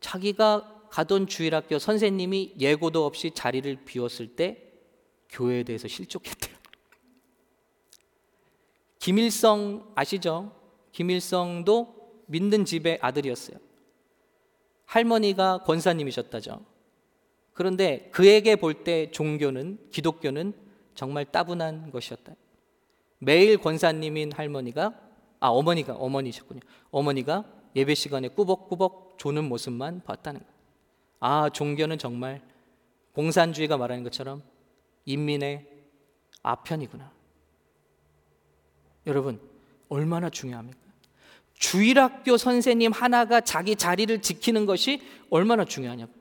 자기가 0.00 0.88
가던 0.88 1.26
주일학교 1.26 1.78
선생님이 1.78 2.54
예고도 2.58 3.04
없이 3.04 3.32
자리를 3.32 3.84
비웠을 3.84 4.34
때 4.34 4.72
교회에 5.28 5.62
대해서 5.62 5.88
실족했대요. 5.88 6.56
김일성 8.98 9.92
아시죠? 9.94 10.58
김일성도 10.92 12.22
믿는 12.28 12.64
집의 12.64 12.98
아들이었어요. 13.02 13.58
할머니가 14.86 15.64
권사님이셨다죠. 15.64 16.73
그런데 17.54 18.08
그에게 18.12 18.56
볼 18.56 18.84
때 18.84 19.10
종교는 19.10 19.78
기독교는 19.90 20.52
정말 20.94 21.24
따분한 21.24 21.90
것이었다. 21.90 22.34
매일 23.18 23.56
권사님인 23.58 24.32
할머니가 24.32 24.92
아 25.40 25.48
어머니가 25.48 25.94
어머니셨군요. 25.94 26.60
어머니가 26.90 27.44
예배 27.76 27.94
시간에 27.94 28.28
꾸벅꾸벅 28.28 29.14
조는 29.18 29.44
모습만 29.44 30.02
봤다는 30.04 30.40
거예요. 30.40 30.54
아 31.20 31.48
종교는 31.48 31.98
정말 31.98 32.42
공산주의가 33.12 33.76
말하는 33.76 34.02
것처럼 34.04 34.42
인민의 35.06 35.66
아편이구나. 36.42 37.10
여러분 39.06 39.40
얼마나 39.88 40.28
중요합니까? 40.28 40.78
주일학교 41.54 42.36
선생님 42.36 42.90
하나가 42.92 43.40
자기 43.40 43.76
자리를 43.76 44.20
지키는 44.22 44.66
것이 44.66 45.00
얼마나 45.30 45.64
중요하냐고. 45.64 46.12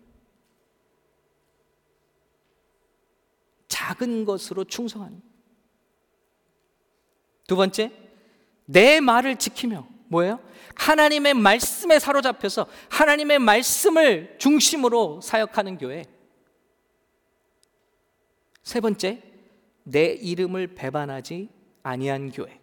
작은 3.93 4.25
것으로 4.25 4.63
충성하는. 4.63 5.21
두 7.47 7.55
번째, 7.55 7.91
내 8.65 8.99
말을 8.99 9.37
지키며 9.37 9.87
뭐예요? 10.07 10.39
하나님의 10.75 11.33
말씀에 11.33 11.99
사로잡혀서 11.99 12.67
하나님의 12.89 13.39
말씀을 13.39 14.35
중심으로 14.39 15.21
사역하는 15.21 15.77
교회. 15.77 16.05
세 18.63 18.79
번째, 18.79 19.21
내 19.83 20.13
이름을 20.13 20.75
배반하지 20.75 21.49
아니한 21.83 22.31
교회. 22.31 22.59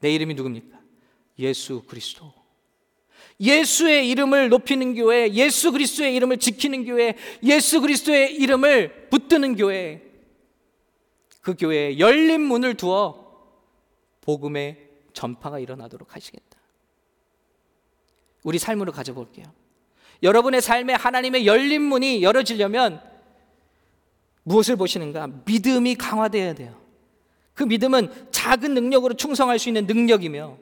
내 0.00 0.14
이름이 0.14 0.34
누굽니까? 0.34 0.80
예수 1.38 1.82
그리스도. 1.82 2.39
예수의 3.40 4.08
이름을 4.10 4.50
높이는 4.50 4.94
교회, 4.94 5.32
예수 5.32 5.72
그리스도의 5.72 6.14
이름을 6.14 6.36
지키는 6.36 6.84
교회, 6.84 7.14
예수 7.42 7.80
그리스도의 7.80 8.34
이름을 8.34 9.08
붙드는 9.10 9.56
교회. 9.56 10.02
그 11.40 11.54
교회에 11.58 11.98
열린 11.98 12.42
문을 12.42 12.74
두어 12.74 13.30
복음의 14.20 14.76
전파가 15.14 15.58
일어나도록 15.58 16.14
하시겠다. 16.14 16.58
우리 18.42 18.58
삶으로 18.58 18.92
가져볼게요. 18.92 19.46
여러분의 20.22 20.60
삶에 20.60 20.92
하나님의 20.94 21.46
열린 21.46 21.82
문이 21.82 22.22
열어지려면 22.22 23.00
무엇을 24.42 24.76
보시는가? 24.76 25.28
믿음이 25.46 25.94
강화되어야 25.94 26.54
돼요. 26.54 26.78
그 27.54 27.64
믿음은 27.64 28.30
작은 28.30 28.74
능력으로 28.74 29.14
충성할 29.14 29.58
수 29.58 29.68
있는 29.68 29.86
능력이며 29.86 30.58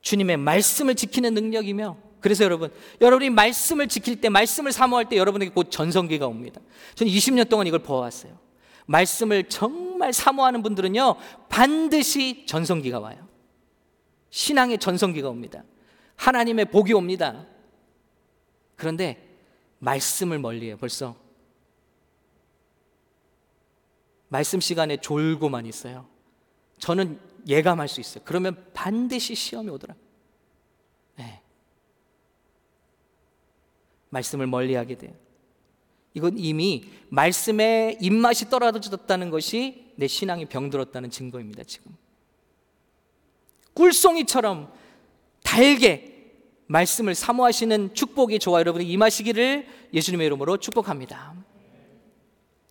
주님의 0.00 0.36
말씀을 0.36 0.94
지키는 0.94 1.34
능력이며 1.34 2.08
그래서 2.20 2.44
여러분, 2.44 2.70
여러분이 3.00 3.30
말씀을 3.30 3.88
지킬 3.88 4.20
때, 4.20 4.28
말씀을 4.28 4.72
사모할 4.72 5.08
때 5.08 5.16
여러분에게 5.16 5.52
곧 5.52 5.70
전성기가 5.70 6.26
옵니다. 6.26 6.60
저는 6.94 7.12
20년 7.12 7.48
동안 7.48 7.66
이걸 7.66 7.80
보아왔어요. 7.80 8.38
말씀을 8.86 9.44
정말 9.44 10.12
사모하는 10.12 10.62
분들은요, 10.62 11.16
반드시 11.48 12.44
전성기가 12.46 12.98
와요. 12.98 13.28
신앙의 14.30 14.78
전성기가 14.78 15.28
옵니다. 15.28 15.62
하나님의 16.16 16.66
복이 16.66 16.92
옵니다. 16.92 17.46
그런데 18.76 19.36
말씀을 19.78 20.38
멀리해요, 20.38 20.76
벌써. 20.76 21.14
말씀 24.28 24.60
시간에 24.60 24.96
졸고만 24.96 25.66
있어요. 25.66 26.06
저는 26.78 27.20
예감할 27.46 27.88
수 27.88 28.00
있어요. 28.00 28.22
그러면 28.24 28.64
반드시 28.74 29.34
시험이 29.34 29.70
오더라. 29.70 29.94
네. 31.16 31.40
말씀을 34.10 34.46
멀리하게 34.46 34.96
돼요. 34.96 35.12
이건 36.14 36.38
이미 36.38 36.84
말씀의 37.10 37.98
입맛이 38.00 38.50
떨어졌다는 38.50 39.30
것이 39.30 39.92
내 39.96 40.06
신앙이 40.06 40.46
병들었다는 40.46 41.10
증거입니다. 41.10 41.64
지금 41.64 41.96
꿀송이처럼 43.74 44.72
달게 45.44 46.32
말씀을 46.66 47.14
사모하시는 47.14 47.94
축복이 47.94 48.38
저와 48.38 48.60
여러분이 48.60 48.88
임하시기를 48.90 49.66
예수님의 49.94 50.26
이름으로 50.26 50.58
축복합니다. 50.58 51.34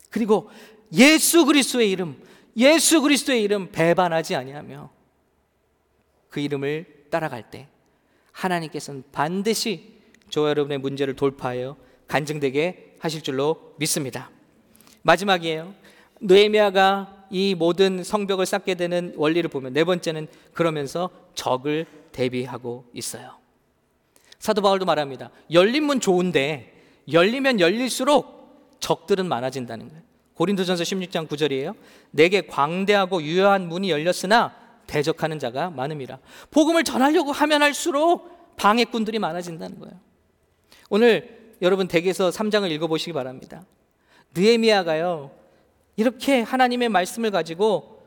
그리고 0.09 0.49
예수 0.93 1.45
그리스도의 1.45 1.89
이름, 1.91 2.21
예수 2.57 3.01
그리스도의 3.01 3.43
이름 3.43 3.71
배반하지 3.71 4.35
아니하며 4.35 4.89
그 6.29 6.39
이름을 6.39 7.05
따라갈 7.09 7.49
때 7.49 7.67
하나님께서는 8.31 9.03
반드시 9.11 9.97
저와 10.29 10.49
여러분의 10.49 10.79
문제를 10.79 11.15
돌파하여 11.15 11.77
간증되게 12.07 12.95
하실 12.99 13.21
줄로 13.21 13.73
믿습니다. 13.77 14.29
마지막이에요. 15.03 15.73
느헤미야가 16.21 17.27
이 17.29 17.55
모든 17.55 18.03
성벽을 18.03 18.45
쌓게 18.45 18.75
되는 18.75 19.13
원리를 19.15 19.49
보면 19.49 19.73
네 19.73 19.83
번째는 19.83 20.27
그러면서 20.53 21.09
적을 21.35 21.85
대비하고 22.11 22.85
있어요. 22.93 23.37
사도 24.39 24.61
바울도 24.61 24.85
말합니다. 24.85 25.29
열린 25.51 25.83
문 25.83 25.99
좋은데 25.99 26.73
열리면 27.11 27.59
열릴수록 27.59 28.77
적들은 28.79 29.27
많아진다는 29.27 29.89
거예요. 29.89 30.06
고린도전서 30.37 30.83
16장 30.83 31.27
9절이에요. 31.27 31.75
내게 32.11 32.41
광대하고 32.41 33.23
유효한 33.23 33.67
문이 33.67 33.89
열렸으나 33.89 34.55
대적하는 34.85 35.39
자가 35.39 35.71
많음이라. 35.71 36.19
복음을 36.51 36.83
전하려고 36.83 37.31
하면 37.31 37.63
할수록 37.63 38.55
방해꾼들이 38.55 39.17
많아진다는 39.17 39.79
거예요. 39.79 39.99
오늘 40.89 41.55
여러분 41.61 41.87
댁에서 41.87 42.29
3장을 42.29 42.69
읽어 42.71 42.85
보시기 42.85 43.13
바랍니다. 43.13 43.65
느헤미야가요. 44.35 45.31
이렇게 45.95 46.41
하나님의 46.41 46.89
말씀을 46.89 47.31
가지고 47.31 48.03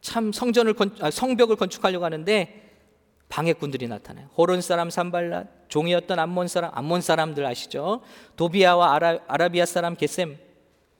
참 0.00 0.32
성전을 0.32 0.74
건, 0.74 0.96
아, 1.00 1.10
성벽을 1.10 1.56
건축하려고 1.56 2.04
하는데 2.04 2.70
방해꾼들이 3.28 3.88
나타나요. 3.88 4.28
호론 4.38 4.62
사람 4.62 4.88
산발랏, 4.88 5.48
종이었던 5.68 6.16
암몬 6.16 6.46
사람, 6.46 6.70
암몬 6.72 7.00
사람들 7.00 7.44
아시죠? 7.44 8.02
도비아와 8.36 8.94
아라, 8.94 9.18
아라비아 9.26 9.66
사람 9.66 9.96
게셈 9.96 10.47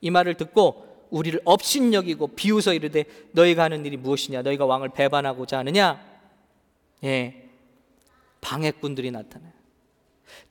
이 0.01 0.09
말을 0.09 0.35
듣고 0.35 0.87
우리를 1.09 1.41
업신여기고 1.43 2.29
비웃어 2.29 2.73
이르되 2.73 3.05
너희가 3.31 3.63
하는 3.63 3.85
일이 3.85 3.97
무엇이냐? 3.97 4.41
너희가 4.43 4.65
왕을 4.65 4.89
배반하고자 4.89 5.59
하느냐? 5.59 6.03
예, 7.03 7.49
방해꾼들이 8.41 9.11
나타나요. 9.11 9.51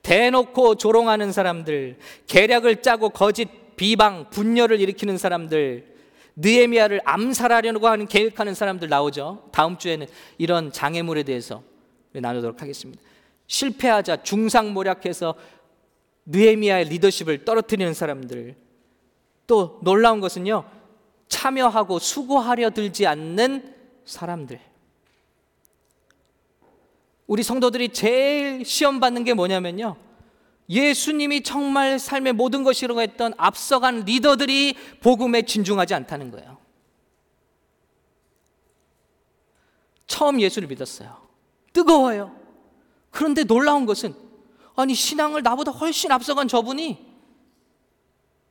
대놓고 0.01 0.75
조롱하는 0.75 1.31
사람들, 1.31 1.97
계략을 2.27 2.81
짜고 2.81 3.09
거짓 3.09 3.47
비방, 3.75 4.29
분열을 4.29 4.79
일으키는 4.81 5.17
사람들, 5.17 5.95
느에미아를 6.35 7.01
암살하려고 7.05 7.87
하는 7.87 8.07
계획하는 8.07 8.53
사람들 8.53 8.89
나오죠. 8.89 9.49
다음 9.51 9.77
주에는 9.77 10.07
이런 10.37 10.71
장애물에 10.71 11.23
대해서 11.23 11.63
나누도록 12.11 12.61
하겠습니다. 12.61 13.01
실패하자 13.47 14.23
중상모략해서 14.23 15.35
느에미아의 16.25 16.85
리더십을 16.85 17.45
떨어뜨리는 17.45 17.93
사람들. 17.93 18.55
또 19.49 19.79
놀라운 19.81 20.19
것은요. 20.19 20.63
참여하고 21.27 21.97
수고하려 21.97 22.69
들지 22.69 23.07
않는 23.07 23.75
사람들. 24.05 24.61
우리 27.25 27.41
성도들이 27.41 27.89
제일 27.89 28.63
시험 28.63 28.99
받는 28.99 29.23
게 29.23 29.33
뭐냐면요. 29.33 29.97
예수님이 30.69 31.41
정말 31.41 31.97
삶의 31.97 32.33
모든 32.33 32.63
것이라고 32.63 33.01
했던 33.01 33.33
앞서간 33.37 34.01
리더들이 34.01 34.75
복음에 35.01 35.41
진중하지 35.41 35.95
않다는 35.95 36.29
거예요. 36.29 36.59
처음 40.05 40.39
예수를 40.39 40.67
믿었어요. 40.67 41.27
뜨거워요. 41.73 42.35
그런데 43.09 43.43
놀라운 43.45 43.87
것은 43.87 44.13
아니 44.75 44.93
신앙을 44.93 45.41
나보다 45.41 45.71
훨씬 45.71 46.11
앞서간 46.11 46.47
저분이 46.47 47.09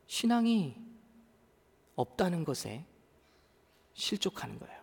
신앙이 0.09 0.88
없다는 1.99 2.45
것에 2.45 2.85
실족하는 3.93 4.59
거예요. 4.61 4.79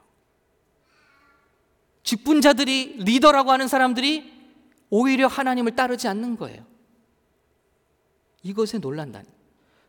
직분자들이 2.04 2.98
리더라고 3.00 3.52
하는 3.52 3.68
사람들이 3.68 4.32
오히려 4.90 5.28
하나님을 5.28 5.76
따르지 5.76 6.08
않는 6.10 6.36
거예요. 6.36 6.66
이것에 8.44 8.78
놀란다니. 8.78 9.28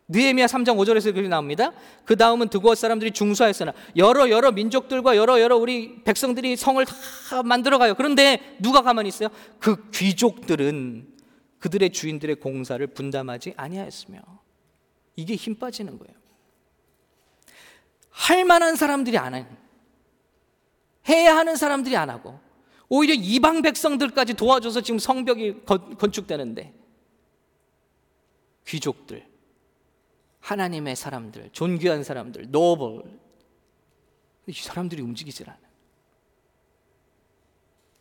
느헤미야 0.09 0.45
3장 0.45 0.77
5절에서 0.77 1.11
그렇게 1.13 1.27
나옵니다. 1.27 1.73
그 2.05 2.15
다음은 2.15 2.47
드고아 2.47 2.75
사람들이 2.75 3.11
중수하였으나 3.11 3.73
여러 3.97 4.29
여러 4.29 4.53
민족들과 4.53 5.17
여러 5.17 5.41
여러 5.41 5.57
우리 5.57 6.01
백성들이 6.05 6.55
성을 6.55 6.83
다 6.85 7.43
만들어가요. 7.43 7.95
그런데 7.95 8.57
누가 8.61 8.81
가만히 8.81 9.09
있어요? 9.09 9.27
그 9.59 9.89
귀족들은 9.91 11.13
그들의 11.59 11.91
주인들의 11.91 12.37
공사를 12.37 12.87
분담하지 12.87 13.55
아니하였으며 13.57 14.21
이게 15.17 15.35
힘 15.35 15.55
빠지는 15.55 15.99
거예요. 15.99 16.16
할 18.17 18.45
만한 18.45 18.75
사람들이 18.75 19.17
안 19.17 19.35
해요. 19.35 19.45
해야 21.07 21.37
하는 21.37 21.55
사람들이 21.55 21.95
안 21.95 22.09
하고 22.09 22.39
오히려 22.89 23.13
이방 23.13 23.61
백성들까지 23.61 24.33
도와줘서 24.33 24.81
지금 24.81 24.97
성벽이 24.97 25.65
건축되는데 25.65 26.73
귀족들, 28.65 29.25
하나님의 30.39 30.95
사람들, 30.95 31.51
존귀한 31.51 32.03
사람들, 32.03 32.49
노블 32.49 33.03
이 34.47 34.53
사람들이 34.53 35.01
움직이질 35.01 35.49
않아. 35.49 35.59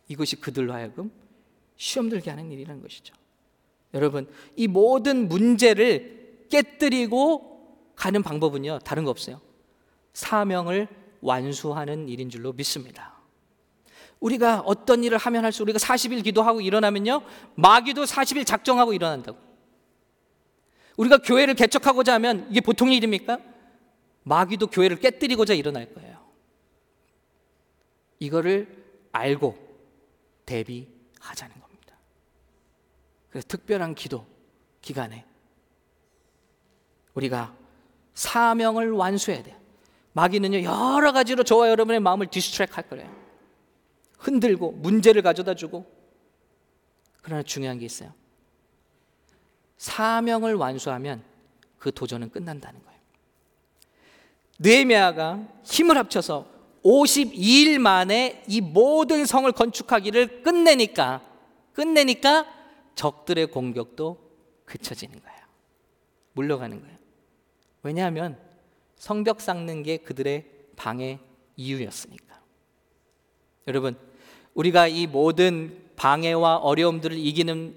이것이 0.08 0.36
그들로 0.36 0.72
하여금 0.72 1.12
시험 1.76 2.08
들게 2.08 2.30
하는 2.30 2.50
일이라는 2.50 2.80
것이죠. 2.80 3.14
여러분, 3.92 4.28
이 4.56 4.66
모든 4.66 5.28
문제를 5.28 6.46
깨뜨리고 6.50 7.92
가는 7.94 8.22
방법은요, 8.22 8.80
다른 8.80 9.04
거 9.04 9.10
없어요. 9.10 9.40
사명을 10.16 10.88
완수하는 11.20 12.08
일인 12.08 12.30
줄로 12.30 12.54
믿습니다. 12.54 13.16
우리가 14.18 14.60
어떤 14.60 15.04
일을 15.04 15.18
하면 15.18 15.44
할수록 15.44 15.66
우리가 15.66 15.78
40일 15.78 16.24
기도하고 16.24 16.62
일어나면요, 16.62 17.20
마귀도 17.56 18.04
40일 18.04 18.46
작정하고 18.46 18.94
일어난다고. 18.94 19.38
우리가 20.96 21.18
교회를 21.18 21.52
개척하고자 21.52 22.14
하면 22.14 22.46
이게 22.50 22.62
보통 22.62 22.90
일입니까? 22.90 23.38
마귀도 24.22 24.68
교회를 24.68 25.00
깨뜨리고자 25.00 25.52
일어날 25.52 25.92
거예요. 25.92 26.26
이거를 28.18 28.84
알고 29.12 29.54
대비하자는 30.46 31.60
겁니다. 31.60 31.94
그래서 33.28 33.46
특별한 33.48 33.94
기도 33.94 34.24
기간에 34.80 35.26
우리가 37.12 37.54
사명을 38.14 38.92
완수해야 38.92 39.42
돼요. 39.42 39.65
마귀는요 40.16 40.62
여러 40.62 41.12
가지로 41.12 41.44
저와 41.44 41.68
여러분의 41.68 42.00
마음을 42.00 42.28
디스트랙 42.28 42.78
할 42.78 42.88
거예요. 42.88 43.14
흔들고 44.18 44.72
문제를 44.72 45.20
가져다 45.20 45.54
주고 45.54 45.84
그러나 47.20 47.42
중요한 47.42 47.78
게 47.78 47.84
있어요. 47.84 48.14
사명을 49.76 50.54
완수하면 50.54 51.22
그 51.76 51.92
도전은 51.92 52.30
끝난다는 52.30 52.82
거예요. 52.82 52.98
느헤미야가 54.58 55.48
힘을 55.64 55.98
합쳐서 55.98 56.46
52일 56.82 57.78
만에 57.78 58.42
이 58.48 58.62
모든 58.62 59.26
성을 59.26 59.50
건축하기를 59.52 60.42
끝내니까 60.42 61.20
끝내니까 61.74 62.46
적들의 62.94 63.48
공격도 63.48 64.18
그쳐지는 64.64 65.20
거예요. 65.20 65.38
물러가는 66.32 66.80
거예요. 66.80 66.96
왜냐하면 67.82 68.45
성벽 68.96 69.40
쌓는 69.40 69.82
게 69.82 69.98
그들의 69.98 70.44
방해 70.76 71.18
이유였으니까. 71.56 72.40
여러분, 73.68 73.96
우리가 74.54 74.88
이 74.88 75.06
모든 75.06 75.84
방해와 75.96 76.58
어려움들을 76.58 77.16
이기는 77.16 77.74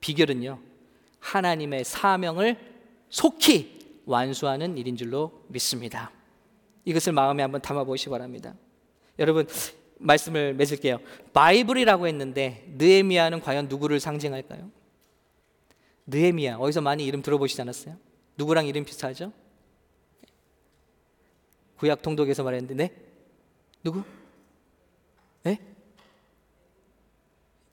비결은요. 0.00 0.58
하나님의 1.20 1.84
사명을 1.84 2.58
속히 3.08 4.02
완수하는 4.04 4.76
일인 4.76 4.96
줄로 4.96 5.44
믿습니다. 5.48 6.10
이것을 6.84 7.12
마음에 7.12 7.42
한번 7.42 7.60
담아 7.60 7.84
보시기 7.84 8.10
바랍니다. 8.10 8.54
여러분 9.18 9.46
말씀을 9.98 10.54
맺을게요. 10.54 10.98
바이블이라고 11.32 12.08
했는데 12.08 12.64
느헤미야는 12.76 13.40
과연 13.40 13.68
누구를 13.68 14.00
상징할까요? 14.00 14.70
느헤미야 16.06 16.56
어디서 16.56 16.80
많이 16.80 17.06
이름 17.06 17.22
들어보시지 17.22 17.60
않았어요? 17.60 17.96
누구랑 18.36 18.66
이름 18.66 18.84
비슷하죠? 18.84 19.32
구약 21.82 22.00
통독에서 22.00 22.44
말했는데 22.44 22.74
네? 22.76 22.94
누구? 23.82 24.04
네? 25.42 25.58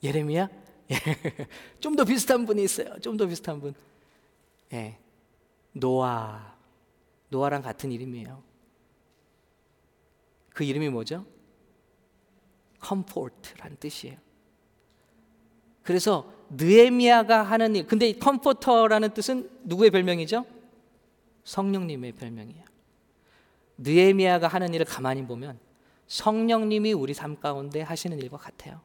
예레미야? 0.01 0.49
좀 1.79 1.95
더 1.95 2.03
비슷한 2.03 2.47
분이 2.47 2.63
있어요. 2.63 2.99
좀 3.01 3.17
더 3.17 3.27
비슷한 3.27 3.61
분. 3.61 3.75
예. 4.73 4.97
노아. 5.73 6.57
노아랑 7.29 7.61
같은 7.61 7.91
이름이에요. 7.91 8.41
그 10.55 10.63
이름이 10.63 10.89
뭐죠? 10.89 11.23
comfort란 12.79 13.77
뜻이에요. 13.79 14.17
그래서 15.83 16.33
느헤미야가 16.49 17.43
하는 17.43 17.75
일. 17.75 17.85
근데 17.85 18.11
comforter라는 18.13 19.13
뜻은 19.13 19.51
누구의 19.65 19.91
별명이죠? 19.91 20.47
성령님의 21.43 22.13
별명이에요. 22.13 22.68
느헤미야가 23.79 24.47
하는 24.47 24.73
일을 24.73 24.85
가만히 24.85 25.25
보면 25.25 25.59
성령님이 26.07 26.93
우리 26.93 27.13
삶 27.13 27.39
가운데 27.39 27.81
하시는 27.81 28.17
일과 28.19 28.37
같아요. 28.37 28.81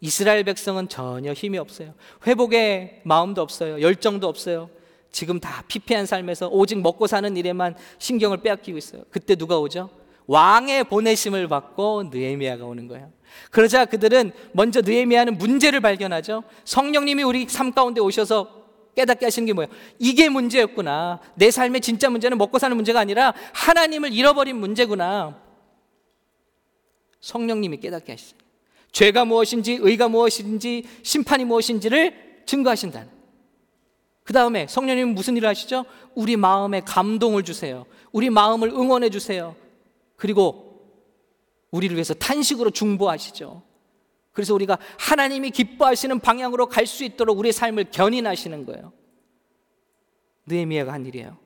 이스라엘 0.00 0.44
백성은 0.44 0.88
전혀 0.88 1.32
힘이 1.32 1.58
없어요. 1.58 1.94
회복의 2.26 3.02
마음도 3.04 3.42
없어요. 3.42 3.80
열정도 3.80 4.28
없어요. 4.28 4.68
지금 5.10 5.40
다 5.40 5.64
피폐한 5.68 6.04
삶에서 6.04 6.48
오직 6.48 6.80
먹고 6.80 7.06
사는 7.06 7.36
일에만 7.36 7.74
신경을 7.98 8.38
빼앗기고 8.38 8.76
있어요. 8.76 9.04
그때 9.10 9.34
누가 9.34 9.58
오죠? 9.58 9.88
왕의 10.26 10.84
보내심을 10.84 11.48
받고 11.48 12.10
느헤미야가 12.12 12.64
오는 12.64 12.88
거예요. 12.88 13.10
그러자 13.50 13.84
그들은 13.86 14.32
먼저 14.52 14.80
느헤미야는 14.82 15.38
문제를 15.38 15.80
발견하죠. 15.80 16.42
성령님이 16.64 17.22
우리 17.22 17.48
삶 17.48 17.72
가운데 17.72 18.00
오셔서 18.00 18.65
깨닫게 18.96 19.26
하시는 19.26 19.46
게 19.46 19.52
뭐예요? 19.52 19.70
이게 19.98 20.28
문제였구나. 20.28 21.20
내 21.34 21.50
삶의 21.50 21.82
진짜 21.82 22.08
문제는 22.08 22.38
먹고 22.38 22.58
사는 22.58 22.74
문제가 22.74 22.98
아니라 22.98 23.34
하나님을 23.52 24.12
잃어버린 24.12 24.56
문제구나. 24.56 25.38
성령님이 27.20 27.78
깨닫게 27.78 28.12
하시죠. 28.12 28.36
죄가 28.92 29.26
무엇인지, 29.26 29.78
의가 29.80 30.08
무엇인지, 30.08 30.84
심판이 31.02 31.44
무엇인지를 31.44 32.42
증거하신다는. 32.46 33.10
그 34.24 34.32
다음에 34.32 34.66
성령님은 34.66 35.14
무슨 35.14 35.36
일을 35.36 35.48
하시죠? 35.48 35.84
우리 36.14 36.36
마음에 36.36 36.80
감동을 36.80 37.44
주세요. 37.44 37.84
우리 38.12 38.30
마음을 38.30 38.70
응원해 38.70 39.10
주세요. 39.10 39.54
그리고 40.16 40.80
우리를 41.70 41.94
위해서 41.94 42.14
탄식으로 42.14 42.70
중보하시죠. 42.70 43.62
그래서 44.36 44.54
우리가 44.54 44.76
하나님이 44.98 45.50
기뻐하시는 45.50 46.20
방향으로 46.20 46.66
갈 46.66 46.86
수 46.86 47.04
있도록 47.04 47.38
우리의 47.38 47.54
삶을 47.54 47.86
견인하시는 47.90 48.66
거예요. 48.66 48.92
느헤미야가 50.44 50.92
한 50.92 51.06
일이에요. 51.06 51.38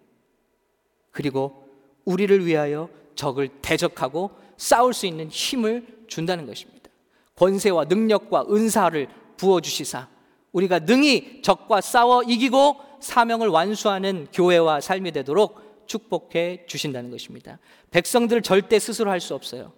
그리고 1.13 1.69
우리를 2.05 2.45
위하여 2.45 2.91
적을 3.15 3.49
대적하고 3.63 4.33
싸울 4.57 4.93
수 4.93 5.07
있는 5.07 5.29
힘을 5.29 5.87
준다는 6.09 6.47
것입니다. 6.47 6.91
권세와 7.37 7.85
능력과 7.85 8.47
은사를 8.51 9.09
부어 9.37 9.61
주시사 9.61 10.09
우리가 10.51 10.81
능히 10.81 11.43
적과 11.43 11.81
싸워 11.81 12.25
이기고 12.25 12.77
사명을 13.01 13.49
완수하는 13.49 14.27
교회와 14.33 14.81
삶이 14.81 15.13
되도록 15.13 15.87
축복해 15.87 16.67
주신다는 16.67 17.13
것입니다. 17.13 17.61
백성들을 17.93 18.43
절대 18.43 18.81
스스로 18.81 19.13
할 19.13 19.21
수 19.21 19.35
없어요. 19.37 19.73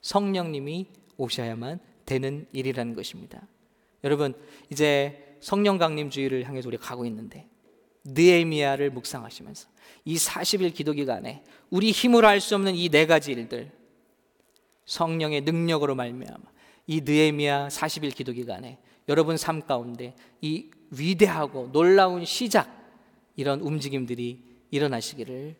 성령님이 0.00 0.86
오셔야만 1.18 1.89
되는 2.10 2.44
일이라는 2.52 2.94
것입니다. 2.96 3.46
여러분, 4.02 4.34
이제 4.68 5.36
성령 5.40 5.78
강림 5.78 6.10
주의를 6.10 6.42
향해서 6.48 6.66
우리가 6.68 6.84
가고 6.84 7.06
있는데 7.06 7.46
느헤미야를 8.04 8.90
묵상하시면서 8.90 9.68
이 10.04 10.16
40일 10.16 10.74
기도 10.74 10.92
기간에 10.92 11.44
우리 11.70 11.92
힘으로 11.92 12.26
할 12.26 12.40
수 12.40 12.56
없는 12.56 12.74
이 12.74 12.88
네 12.88 13.06
가지 13.06 13.30
일들 13.30 13.70
성령의 14.86 15.42
능력으로 15.42 15.94
말미암아 15.94 16.42
이 16.88 17.00
느헤미야 17.02 17.68
40일 17.68 18.12
기도 18.14 18.32
기간에 18.32 18.78
여러분 19.08 19.36
삶 19.36 19.60
가운데 19.62 20.16
이 20.40 20.70
위대하고 20.90 21.70
놀라운 21.72 22.24
시작 22.24 22.68
이런 23.36 23.60
움직임들이 23.60 24.42
일어나시기를 24.72 25.54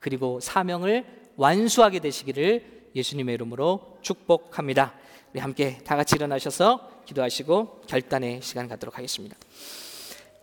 그리고 0.00 0.38
사명을 0.40 1.06
완수하게 1.36 2.00
되시기를 2.00 2.90
예수님의 2.94 3.34
이름으로 3.36 3.98
축복합니다. 4.02 4.94
우리 5.34 5.40
함께 5.40 5.78
다 5.78 5.96
같이 5.96 6.14
일어나셔서 6.14 7.02
기도하시고 7.06 7.82
결단의 7.88 8.40
시간 8.40 8.68
갖도록 8.68 8.96
하겠습니다. 8.96 9.36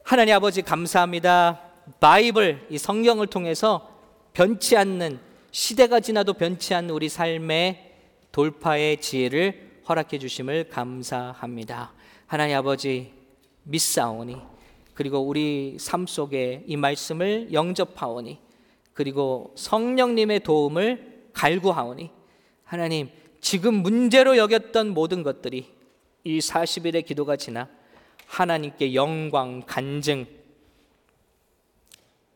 하나님 0.04 0.36
아버지 0.36 0.62
감사합니다. 0.62 1.62
바이블 2.02 2.68
이 2.70 2.78
성경을 2.78 3.28
통해서 3.28 3.90
변치 4.34 4.76
않는 4.76 5.18
시대가 5.52 6.02
지나도 6.02 6.34
변치 6.34 6.74
않는 6.74 6.90
우리 6.90 7.08
삶의 7.08 7.94
돌파의 8.34 9.00
지혜를 9.00 9.82
허락해 9.88 10.20
주심을 10.20 10.68
감사합니다. 10.68 11.94
하나님 12.28 12.58
아버지 12.58 13.14
믿사오니 13.64 14.42
그리고 14.94 15.20
우리 15.20 15.78
삶 15.80 16.06
속에 16.06 16.66
이 16.68 16.76
말씀을 16.76 17.54
영접하오니 17.54 18.40
그리고 18.92 19.54
성령님의 19.56 20.42
도움을 20.42 21.30
갈구하오니 21.32 22.12
하나님 22.66 23.10
지금 23.42 23.74
문제로 23.74 24.38
여겼던 24.38 24.90
모든 24.90 25.24
것들이 25.24 25.68
이 26.24 26.40
40일의 26.40 27.06
기도가 27.06 27.36
지나 27.36 27.68
하나님께 28.28 28.94
영광, 28.94 29.64
간증, 29.66 30.26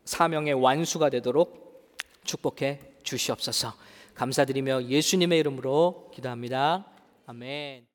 사명의 0.04 0.54
완수가 0.54 1.10
되도록 1.12 1.96
축복해 2.26 2.80
주시옵소서. 3.04 3.74
감사드리며 4.16 4.86
예수님의 4.86 5.40
이름으로 5.40 6.12
기도합니다. 6.14 6.86
아멘. 7.28 7.86